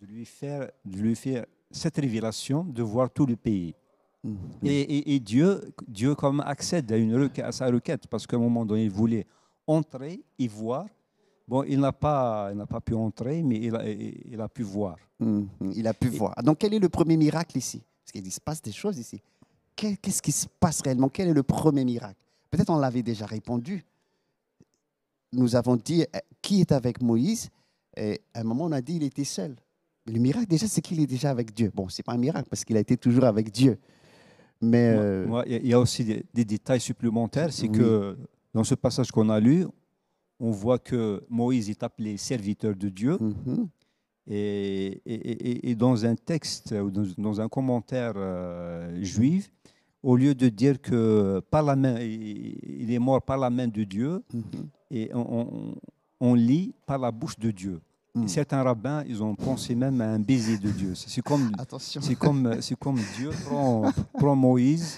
[0.00, 3.74] de lui faire, de lui faire cette révélation, de voir tout le pays.
[4.22, 4.36] Mhm.
[4.64, 8.36] Et, et- et Dieu, Dieu comme accède à, une requête, à sa requête, parce qu'à
[8.36, 9.26] un moment donné, il voulait
[9.66, 10.86] entrer et voir.
[11.46, 14.62] Bon, il n'a pas, il pas pu entrer, mais il a, il- il a pu
[14.62, 14.96] voir.
[15.74, 16.34] Il a pu voir.
[16.42, 17.82] Donc, quel est le premier miracle ici?
[18.02, 19.22] Parce qu'il se passe des choses ici.
[19.76, 21.08] Qu'est- Qu'est-ce qui se passe réellement?
[21.08, 22.18] Quel est le premier miracle?
[22.50, 23.84] Peut-être on l'avait déjà répondu.
[25.32, 27.50] Nous avons dit euh, qui est avec Moïse?
[27.96, 29.56] Et à un moment, on a dit il était seul.
[30.06, 31.70] Le miracle, déjà, c'est qu'il est déjà avec Dieu.
[31.74, 33.78] Bon, c'est pas un miracle parce qu'il a été toujours avec Dieu.
[34.60, 37.52] Mais euh, Il y a- il y a aussi des, des détails supplémentaires.
[37.52, 37.78] C'est Oui.
[37.78, 38.16] que
[38.52, 39.66] dans ce passage qu'on a lu,
[40.38, 43.16] on voit que Moïse est appelé serviteur de Dieu.
[43.20, 43.68] mhm.
[44.26, 49.50] Et- et- et dans un texte, ou dans, dans un commentaire euh, juif,
[50.02, 53.84] au lieu de dire que par la main, il est mort par la main de
[53.84, 54.42] Dieu, Mhm.
[54.90, 55.74] et on, on-
[56.20, 57.80] on lit par la bouche de Dieu.
[58.16, 58.28] Mm.
[58.28, 60.92] certains rabbins, ils ont pensé même à un baiser de Dieu.
[60.94, 61.50] C'est comme,
[61.80, 64.96] c'est comme, c'est comme Dieu prend, prend Moïse,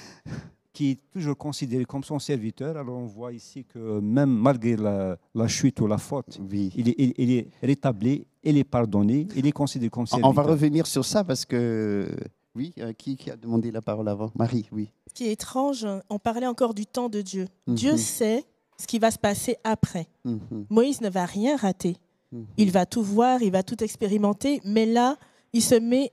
[0.76, 2.76] qui est toujours considéré comme son serviteur.
[2.76, 6.70] Alors on voit ici que même malgré la, la chute ou la faute, Oui.
[6.76, 10.30] il est, il- il est rétabli, il est pardonné, il est considéré comme serviteur.
[10.30, 12.06] On va revenir sur ça parce que.
[12.54, 14.30] Oui, euh, qui, qui a demandé la parole avant?
[14.34, 14.90] Marie, oui.
[15.08, 17.46] Ce qui est étrange, on parlait encore du temps de Dieu.
[17.66, 17.74] Mhm.
[17.74, 18.44] Dieu sait
[18.78, 20.06] ce qui va se passer après.
[20.24, 20.66] Mhm.
[20.70, 21.96] Moïse ne va rien rater.
[22.32, 22.46] Mhm.
[22.58, 25.16] Il va tout voir, il va tout expérimenter, mais là,
[25.52, 26.10] il se met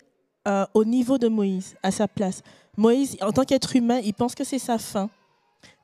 [0.47, 2.41] euh, au niveau de Moïse, à sa place.
[2.77, 5.09] Moïse, en tant qu'être humain, il pense que c'est sa fin.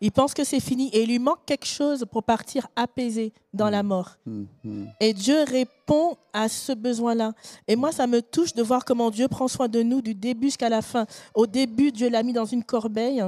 [0.01, 3.69] Il pense que c'est fini et il lui manque quelque chose pour partir apaisé dans
[3.69, 4.17] la mort.
[4.25, 4.89] Mhm.
[4.99, 7.33] Et Dieu répond à ce besoin-là.
[7.67, 10.47] Et moi, ça me touche de voir comment Dieu prend soin de nous du début
[10.47, 11.05] jusqu'à la fin.
[11.33, 13.23] Au début, Dieu l'a mis dans une corbeille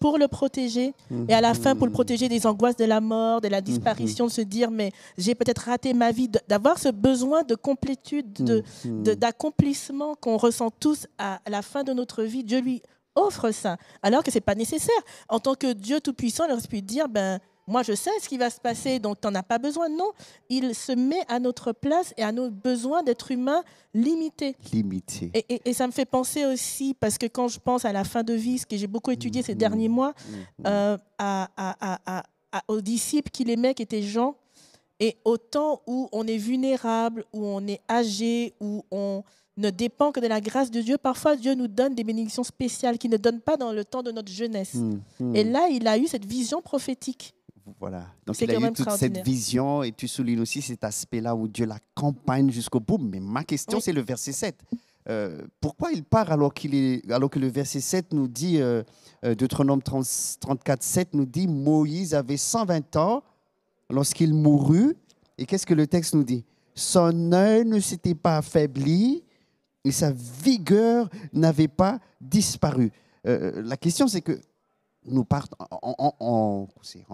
[0.00, 0.92] pour le protéger.
[1.28, 4.26] Et à la fin, pour le protéger des angoisses de la mort, de la disparition,
[4.26, 8.62] de se dire, mais j'ai peut-être raté ma vie, d'avoir ce besoin de complétude, de,
[8.84, 9.02] Mhm.
[9.04, 12.42] de- d'accomplissement qu'on ressent tous à la fin de notre vie.
[12.44, 12.82] Dieu lui
[13.14, 14.94] offre ça, alors que ce n'est pas nécessaire.
[15.28, 18.36] En tant que Dieu Tout-Puissant, il aurait pu dire, ben, moi je sais ce qui
[18.36, 19.88] va se passer, donc tu n'en as pas besoin.
[19.88, 20.10] Non,
[20.50, 23.62] il se met à notre place et à nos besoins d'être humains
[23.94, 24.56] limités.
[24.72, 25.30] Limité.
[25.34, 28.04] Et, et- et ça me fait penser aussi, parce que quand je pense à la
[28.04, 30.12] fin de vie, ce que j'ai beaucoup étudié ces derniers mois,
[30.66, 32.00] euh, à- à-
[32.52, 34.36] à- aux disciples qu'il aimait, qui étaient Jean,
[35.00, 39.24] et au temps où on est vulnérable, où on est âgé, où on
[39.56, 42.98] ne dépend que de la grâce de Dieu, parfois Dieu nous donne des bénédictions spéciales
[42.98, 44.74] qu'il ne donne pas dans le temps de notre jeunesse.
[44.74, 45.36] Mhm.
[45.36, 47.34] Et là, il a eu cette vision prophétique.
[47.80, 48.06] Voilà.
[48.26, 51.66] Donc il a eu toute cette vision et tu soulignes aussi cet aspect-là où Dieu
[51.66, 52.98] l'accompagne jusqu'au bout.
[52.98, 53.82] Mais ma question, Oui.
[53.82, 54.56] c'est le verset 7.
[55.08, 58.82] Euh, pourquoi il part alors, qu'il est, alors que le verset 7 nous dit, euh,
[59.24, 60.06] euh, Deutéronome 30
[60.40, 63.22] 34, 7 nous dit, Moïse avait 120 ans
[63.90, 64.96] lorsqu'il mourut.
[65.38, 66.44] Et qu'est-ce que le texte nous dit
[66.74, 69.23] Son œil ne s'était pas affaibli
[69.84, 72.90] et sa vigueur n'avait pas disparu.
[73.26, 74.40] Euh, la question, c'est que
[75.06, 75.56] nous partons,
[76.20, 76.66] on,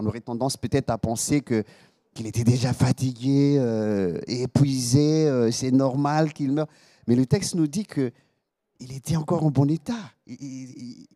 [0.06, 1.64] aurait tendance peut-être à penser que
[2.12, 6.66] qu'il était déjà fatigué, euh, épuisé, euh, c'est normal qu'il meure.
[7.06, 8.10] Mais le texte nous dit que
[8.80, 10.10] il était encore en bon état.
[10.26, 11.06] Et,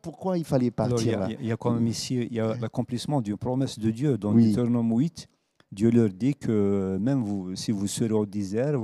[0.00, 4.18] pourquoi il fallait partir il, y a, quand même ici l'accomplissement d'une promesse de Dieu.
[4.18, 4.48] Dans oui.
[4.48, 5.28] Deutéronome 8,
[5.70, 8.76] Dieu leur dit que même vous, si vous serez au désert,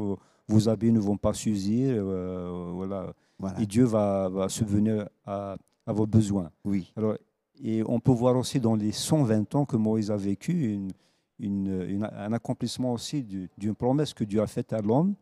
[0.48, 1.94] vos, habits ne vont pas s'usir.
[1.96, 3.12] Euh, voilà.
[3.60, 6.50] Et Dieu va, va subvenir à, à, vos besoins.
[6.64, 6.92] Oui.
[6.96, 7.16] Alors,
[7.62, 10.90] et on peut voir aussi dans les 120 ans que Moïse a vécu une,
[11.38, 15.14] une, un accomplissement aussi d'une promesse que Dieu a faite à l'homme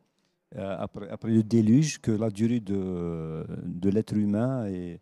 [0.57, 5.01] euh, après, après, le déluge, que la durée de, de l'être humain est,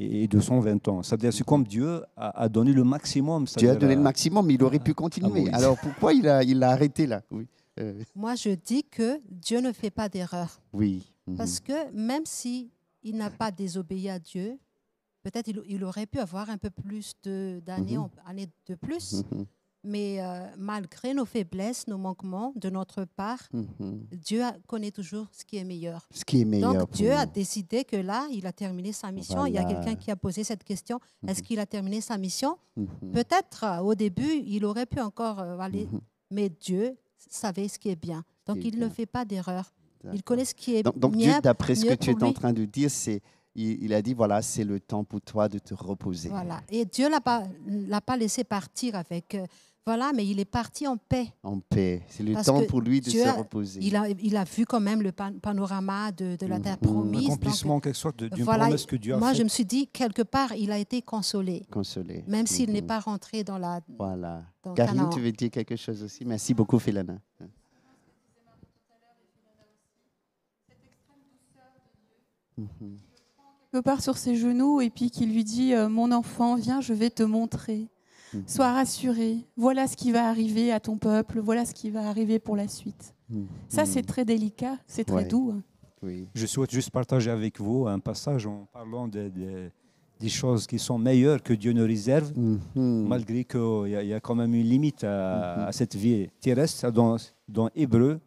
[0.00, 1.02] et de 120 ans.
[1.02, 3.44] C'est-à-dire, c'est comme Dieu a, donné le maximum.
[3.56, 5.50] Dieu a donné le maximum, mais il aurait pu continuer.
[5.52, 7.22] Alors pourquoi il a, il a arrêté là?
[7.30, 7.46] Oui.
[7.78, 8.02] Euh.
[8.14, 10.60] Moi, je dis que Dieu ne fait pas d'erreur.
[10.72, 11.12] Oui.
[11.26, 11.36] Mhm.
[11.36, 12.70] Parce que même si
[13.02, 14.58] il n'a pas désobéi à Dieu,
[15.22, 19.24] peut-être il, il, aurait pu avoir un peu plus d'années de, de plus.
[19.30, 19.46] Mhm.
[19.82, 24.06] Mais euh, malgré nos faiblesses, nos manquements de notre part, mhm.
[24.12, 26.06] Dieu connaît toujours ce qui est meilleur.
[26.12, 26.74] Ce qui est meilleur.
[26.74, 29.46] Donc Dieu a décidé que là, il a terminé sa mission.
[29.46, 31.46] Il y a quelqu'un qui a posé cette question est-ce mhm.
[31.46, 32.58] qu'il a terminé sa mission?
[32.76, 33.12] Mhm.
[33.12, 35.88] Peut-être euh, au début, il aurait pu encore euh, aller,
[36.30, 36.96] mais Dieu
[37.28, 38.24] savait ce qui est bien.
[38.46, 39.72] Donc il ne fait pas d'erreur.
[40.12, 42.52] Il connaît ce qui est donc, donc Dieu, d'après ce que tu es en train
[42.52, 43.20] de dire, c'est
[43.54, 46.28] il, a dit, voilà, c'est le temps pour toi de te reposer.
[46.28, 46.60] Voilà.
[46.70, 47.42] Et Dieu ne l'a pas,
[48.00, 49.36] pas laissé partir avec,
[49.86, 51.32] voilà, mais il est parti en paix.
[51.42, 52.02] En paix.
[52.08, 53.80] C'est le temps pour lui de se reposer.
[53.82, 56.86] Il a, il a vu quand même le panorama de, de la terre mmh.
[56.86, 57.22] promise.
[57.22, 60.54] L'accomplissement, quelque sorte, d'une promesse que Dieu a Moi, je me suis dit, quelque part,
[60.54, 61.64] il a été consolé.
[61.70, 62.24] Consolé.
[62.28, 62.86] Même s'il n'est mmh.
[62.86, 63.80] pas rentré dans la.
[63.98, 64.42] Voilà.
[64.76, 66.24] Karine, tu veux dire quelque chose aussi?
[66.26, 67.18] Merci beaucoup, Philana.
[72.58, 72.64] Mmh.
[73.72, 76.92] Quelque part sur ses genoux et puis qui lui dit euh, Mon enfant, viens, je
[76.92, 77.88] vais te montrer.
[78.32, 78.42] Mhm.
[78.46, 79.38] Sois rassuré.
[79.56, 81.40] Voilà ce qui va arriver à ton peuple.
[81.40, 83.14] Voilà ce qui va arriver pour la suite.
[83.28, 83.46] Mhm.
[83.68, 84.76] Ça, c'est très délicat.
[84.86, 85.52] C'est très doux.
[85.54, 85.62] Hein.
[86.02, 86.28] Oui.
[86.34, 91.42] Je souhaite juste partager avec vous un passage en parlant des choses qui sont meilleures
[91.42, 93.06] que Dieu nous réserve, mhm.
[93.06, 96.90] malgré qu'il y, y, a quand même une limite à, cette vie terrestre.
[96.90, 97.16] Dans,
[97.48, 98.20] dans Hébreu,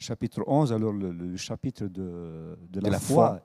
[0.00, 3.40] chapitre 11, alors le, chapitre de, de, la, foi,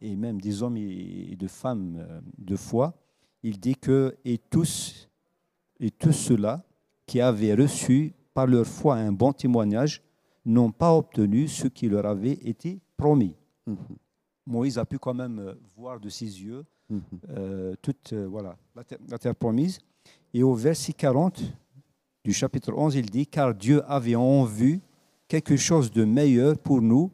[0.00, 2.94] et même des hommes et, de femmes euh, de foi,
[3.42, 5.08] il dit que et tous
[5.80, 6.62] et tous ceux-là
[7.06, 10.02] qui avaient reçu par leur foi un bon témoignage
[10.44, 13.34] n'ont pas obtenu ce qui leur avait été promis.
[13.66, 13.76] Mhm.
[14.46, 17.00] Moïse a pu quand même euh, voir de ses yeux mhm.
[17.30, 19.78] euh, toute euh, voilà, la terre, promise.
[20.32, 21.42] Et au verset 40
[22.24, 24.80] du chapitre 11, il dit, car Dieu avait en vue
[25.28, 27.10] quelque chose de meilleur pour nous,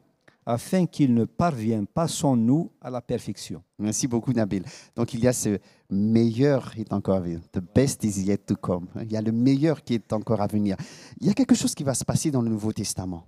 [0.47, 3.63] afin qu'il ne parvienne pas sans nous à la perfection.
[3.81, 4.63] Merci beaucoup, Nabil.
[4.95, 5.59] Donc, il y a ce
[5.91, 7.41] meilleur est encore à venir.
[7.51, 8.87] The best is yet to come.
[9.03, 10.77] Il y a le meilleur qui est encore à venir.
[11.21, 13.27] Il y a quelque chose qui va se passer dans le Nouveau Testament.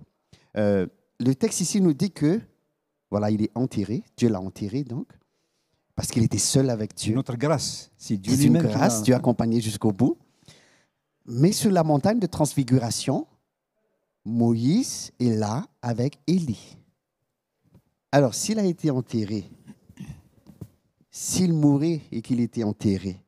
[0.57, 0.87] Euh,
[1.19, 2.39] le texte ici nous dit que,
[3.11, 4.03] voilà, il est enterré.
[4.15, 5.07] Dieu l'a enterré, donc,
[5.95, 7.15] parce qu'il était seul avec Dieu.
[7.15, 7.91] Notre grâce.
[7.97, 10.17] C'est Dieu une grâce, Dieu a accompagné jusqu'au bout.
[11.25, 13.27] Mais sur la montagne de transfiguration,
[14.23, 16.78] Moïse est là avec Élie.
[18.11, 19.49] Alors, s'il a été enterré,
[21.11, 23.23] s'il mourait et qu'il était enterré,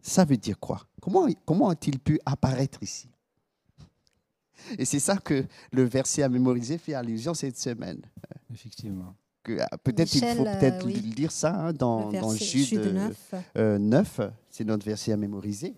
[0.00, 0.86] ça veut dire quoi?
[1.00, 3.08] Comment, comment a-t-il pu apparaître ici?
[4.78, 8.00] Et c'est ça que le verset à mémoriser fait allusion cette semaine.
[8.52, 9.14] Effectivement.
[9.60, 13.34] Ah, peut-être il faut peut-être euh, lire ça hein, dans, le dans Jude, 9.
[13.56, 14.20] Euh, 9
[14.50, 15.74] c'est notre verset à mémoriser.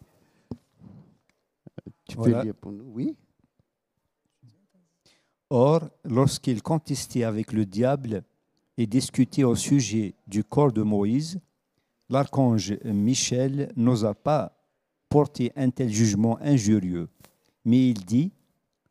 [2.09, 3.15] Tu peux lire pour nous, oui
[5.51, 8.23] Or, lorsqu'il contestait avec le diable,
[8.79, 11.41] et discuter au sujet du corps de Moïse,
[12.09, 14.57] l'archange Michel n'osa pas
[15.09, 17.09] porter un tel jugement injurieux,
[17.65, 18.31] mais il dit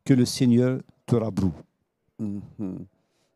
[0.04, 1.54] que le Seigneur te rabroue.
[2.18, 2.84] Mhm.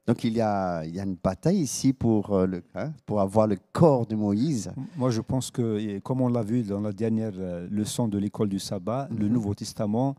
[0.07, 3.21] Donc il y, a, il y, a, une bataille ici pour, euh, le, hein, pour
[3.21, 4.73] avoir le corps de Moïse.
[4.97, 8.49] Moi je pense que, comme on l'a vu dans la dernière euh, leçon de l'école
[8.49, 9.33] du sabbat, le mhm.
[9.33, 10.17] Nouveau Testament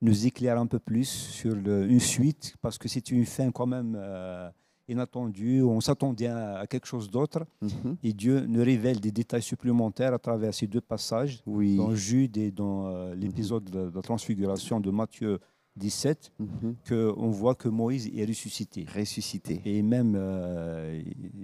[0.00, 3.96] nous éclaire un peu plus sur une suite, parce que c'est une fin quand même...
[3.98, 4.48] Euh,
[4.88, 7.46] inattendu, on s'attendait à quelque chose d'autre.
[7.60, 7.96] Mhm.
[8.02, 12.50] Et Dieu nous révèle des détails supplémentaires à travers ces deux passages, dans Jude et
[12.50, 15.38] dans euh, l'épisode de, la transfiguration de Matthieu
[15.76, 16.76] 17, mhm.
[16.88, 18.86] qu'on voit que Moïse est ressuscité.
[18.94, 19.60] Ressuscité.
[19.64, 21.02] Et même euh,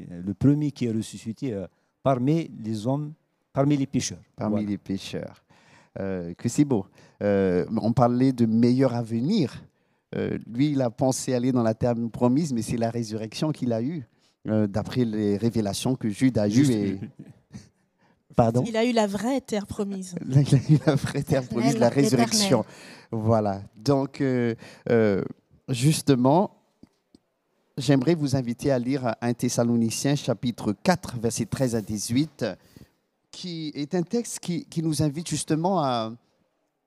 [0.08, 1.66] le premier qui est ressuscité euh,
[2.02, 3.12] parmi les hommes,
[3.52, 4.22] parmi les pécheurs.
[4.36, 5.42] Parmi les pécheurs.
[5.96, 6.86] que c'est beau.
[7.20, 9.60] On parlait de meilleur avenir.
[10.16, 13.72] Euh, lui, il a pensé aller dans la terre promise, mais c'est la résurrection qu'il
[13.72, 14.06] a eue,
[14.48, 16.70] euh, d'après les révélations que Jude a eues.
[16.70, 17.00] Et...
[18.36, 20.14] Pardon Il a eu la vraie terre promise.
[20.26, 22.64] Il a eu la vraie terre promise, la résurrection.
[23.10, 23.62] Voilà.
[23.76, 24.54] Donc, euh,
[24.88, 25.22] euh,
[25.68, 26.56] justement,
[27.76, 32.46] j'aimerais vous inviter à lire 1 Thessaloniciens chapitre 4, versets 13 à 18,
[33.30, 36.12] qui est un texte qui, qui nous invite justement à,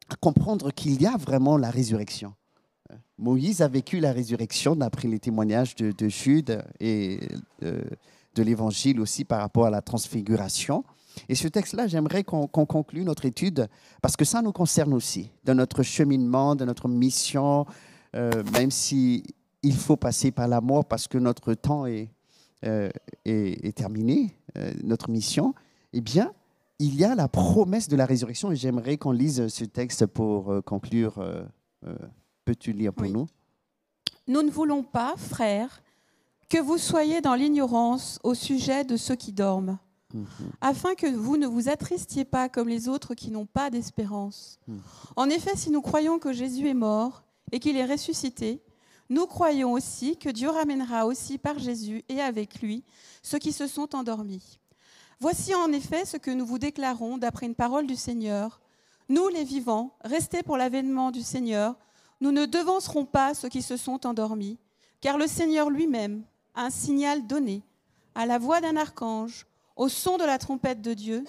[0.10, 2.34] à comprendre qu'il y a vraiment la résurrection.
[3.24, 7.22] Moïse a vécu la résurrection d'après les témoignages de, de Jude et
[7.64, 7.82] euh,
[8.36, 10.84] de l'Évangile aussi par rapport à la transfiguration.
[11.30, 13.70] Et ce texte-là, j'aimerais qu'on conclue notre étude
[14.02, 17.66] parce que ça nous concerne aussi, dans notre cheminement, dans notre mission,
[18.14, 19.24] euh, même si
[19.62, 22.10] il faut passer par la mort parce que notre temps est,
[22.66, 22.90] euh,
[23.24, 24.36] est, terminé,
[24.84, 25.54] notre mission,
[25.94, 26.34] eh bien,
[26.78, 30.62] il y a la promesse de la résurrection et j'aimerais qu'on lise ce texte pour
[30.66, 31.24] conclure.
[32.46, 33.12] Peux-tu lire pour Oui.
[33.14, 33.28] nous?
[34.28, 35.82] Nous ne voulons pas, frères,
[36.50, 39.78] que vous soyez dans l'ignorance au sujet de ceux qui dorment,
[40.14, 40.28] Mhm.
[40.62, 44.60] afin que vous ne vous attristiez pas comme les autres qui n'ont pas d'espérance.
[44.68, 44.80] Mhm.
[45.16, 48.62] En effet, si nous croyons que Jésus est mort et qu'il est ressuscité,
[49.10, 52.84] nous croyons aussi que Dieu ramènera aussi par Jésus et avec lui
[53.24, 54.60] ceux qui se sont endormis.
[55.20, 58.60] Voici en effet ce que nous vous déclarons d'après une parole du Seigneur.
[59.10, 61.76] Nous, les vivants, restés pour l'avènement du Seigneur,
[62.24, 64.58] nous ne devancerons pas ceux qui se sont endormis,
[65.02, 66.24] car le Seigneur lui-même
[66.56, 67.64] a un signal donné,
[68.16, 69.46] à la voix d'un archange,
[69.76, 71.26] au son de la trompette de Dieu,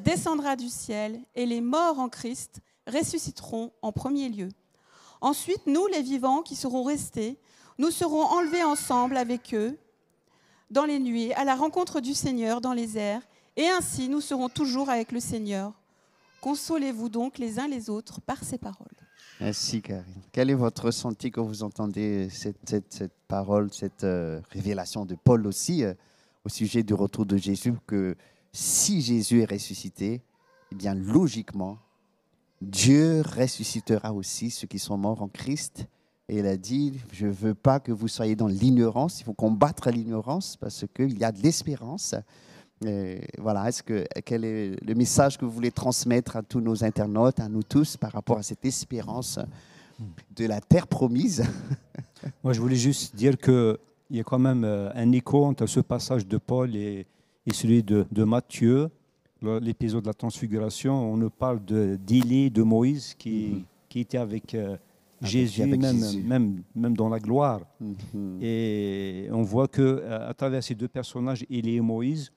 [0.00, 4.48] descendra du ciel, et les morts en Christ ressusciteront en premier lieu.
[5.20, 7.38] Ensuite, nous, les vivants qui serons restés,
[7.76, 9.78] nous serons enlevés ensemble avec eux
[10.70, 13.22] dans les nuées, à la rencontre du Seigneur dans les airs,
[13.56, 15.74] et ainsi nous serons toujours avec le Seigneur.
[16.40, 19.07] Consolez-vous donc les uns les autres par ces paroles.
[19.40, 20.04] Merci, Karine.
[20.32, 25.84] Quel est votre ressenti quand vous entendez cette, parole, cette euh, révélation de Paul aussi
[25.84, 25.94] euh,
[26.44, 28.16] au sujet du retour de Jésus, que
[28.52, 30.22] si Jésus est ressuscité,
[30.72, 31.78] eh bien, logiquement,
[32.60, 35.86] Dieu ressuscitera aussi ceux qui sont morts en Christ.
[36.28, 39.34] Et il a dit, je ne veux pas que vous soyez dans l'ignorance, il faut
[39.34, 42.16] combattre l'ignorance parce qu'il y a de l'espérance.
[42.86, 46.84] Et voilà, est-ce que quel est le message que vous voulez transmettre à tous nos
[46.84, 49.38] internautes, à nous tous, par rapport à cette espérance
[50.36, 51.42] de la terre promise?
[52.44, 53.76] Moi, je voulais juste dire qu'il
[54.10, 57.06] y a quand même euh, un écho entre ce passage de Paul et,
[57.46, 58.90] et celui de, de Matthieu,
[59.42, 60.94] l'épisode de la transfiguration.
[61.12, 63.62] On nous parle de- d'Élie, de Moïse, qui, Mhm.
[63.88, 64.76] qui était avec euh,
[65.22, 66.22] Jésus, avec même, Jésus.
[66.22, 67.60] Même, même dans la gloire.
[67.80, 68.38] Mhm.
[68.40, 72.30] Et on voit que euh, à travers ces deux personnages, Élie et Moïse,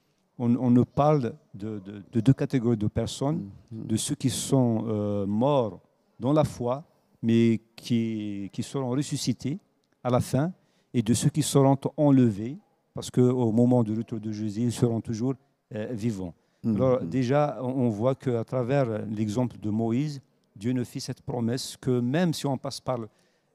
[0.43, 3.87] on, on nous parle de, de- de deux catégories de personnes, Mhm.
[3.91, 5.79] de ceux qui sont euh, morts
[6.19, 6.83] dans la foi,
[7.21, 9.59] mais qui, qui seront ressuscités
[10.03, 10.51] à la fin,
[10.93, 12.57] et de ceux qui seront enlevés,
[12.93, 15.35] parce qu'au moment du retour de Jésus, ils seront toujours
[15.73, 16.33] euh, vivants.
[16.65, 17.09] Alors Mhm.
[17.09, 18.87] déjà, on voit qu'à travers
[19.17, 20.21] l'exemple de Moïse,
[20.55, 22.99] Dieu nous fait cette promesse que même si on passe par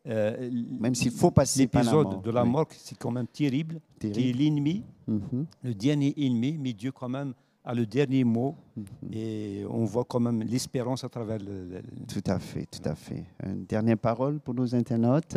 [0.07, 0.50] euh,
[0.80, 2.48] Même s'il faut passer par la l'épisode mort, de la oui.
[2.50, 4.38] mort, c'est quand même terrible, qui est Terrible.
[4.38, 5.46] l'ennemi, Mhm.
[5.62, 7.34] le dernier ennemi, mais Dieu quand même
[7.64, 8.84] a le dernier mot Mhm.
[9.12, 12.94] et on voit quand même l'espérance à travers le, le- Tout à fait, tout à
[12.94, 13.24] fait.
[13.44, 15.36] Une dernière parole pour nos internautes.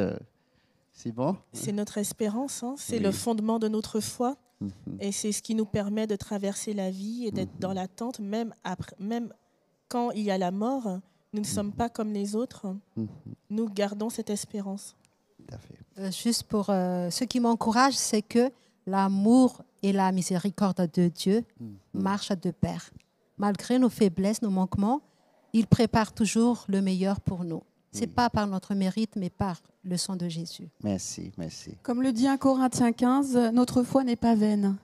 [0.91, 1.35] C'est bon?
[1.53, 3.03] C'est notre espérance, hein, c'est Oui.
[3.03, 4.35] le fondement de notre foi.
[4.61, 4.69] Mhm.
[4.99, 8.53] Et c'est ce qui nous permet de traverser la vie et d'être dans l'attente, même,
[8.63, 9.31] après, même
[9.87, 10.99] quand il y a la mort.
[11.33, 12.67] Nous ne sommes pas comme les autres.
[12.95, 13.07] Mhm.
[13.49, 14.95] Nous gardons cette espérance.
[15.37, 15.75] Tout à fait.
[15.99, 18.51] Euh, juste pour euh, ce qui m'encourage, c'est que
[18.87, 21.77] l'amour et la miséricorde de Dieu Mhm.
[21.93, 22.89] marchent de pair.
[23.37, 25.01] Malgré nos faiblesses, nos manquements,
[25.53, 27.63] il prépare toujours le meilleur pour nous.
[27.91, 30.69] C'est pas par notre mérite, mais par le sang de Jésus.
[30.83, 31.71] Merci, merci.
[31.83, 34.75] Comme le dit 1 Corinthiens 15, notre foi n'est pas vaine,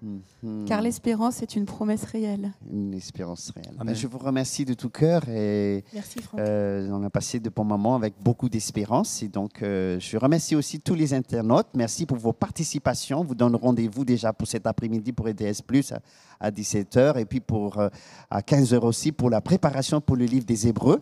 [0.44, 0.66] Mhm.
[0.66, 2.52] car l'espérance est une promesse réelle.
[2.72, 3.76] Une espérance réelle.
[3.84, 6.40] Ben, je vous remercie de tout cœur et Merci Franck.
[6.40, 9.22] Euh, on a passé de bons moments avec beaucoup d'espérance.
[9.24, 11.68] Et donc, euh, je remercie aussi tous les internautes.
[11.76, 13.24] Merci pour vos participations.
[13.24, 16.00] Vous donne rendez-vous déjà pour cet après-midi pour EDS Plus à,
[16.40, 17.90] à 17h et puis pour, euh,
[18.30, 21.02] à 15h aussi pour la préparation pour le livre des Hébreux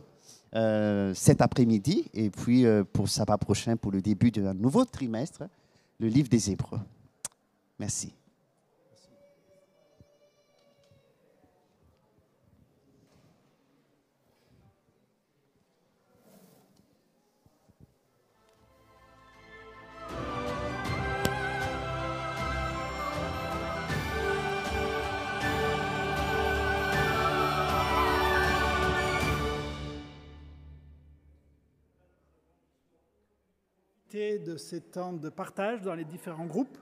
[1.13, 2.05] cet après-midi.
[2.13, 5.43] Et puis euh, pour sabbat prochain pour le début d'un nouveau trimestre,
[5.99, 6.79] le livre des Hébreux.
[7.79, 8.13] Merci.
[34.13, 36.77] De ces temps de partage dans les différents groupes.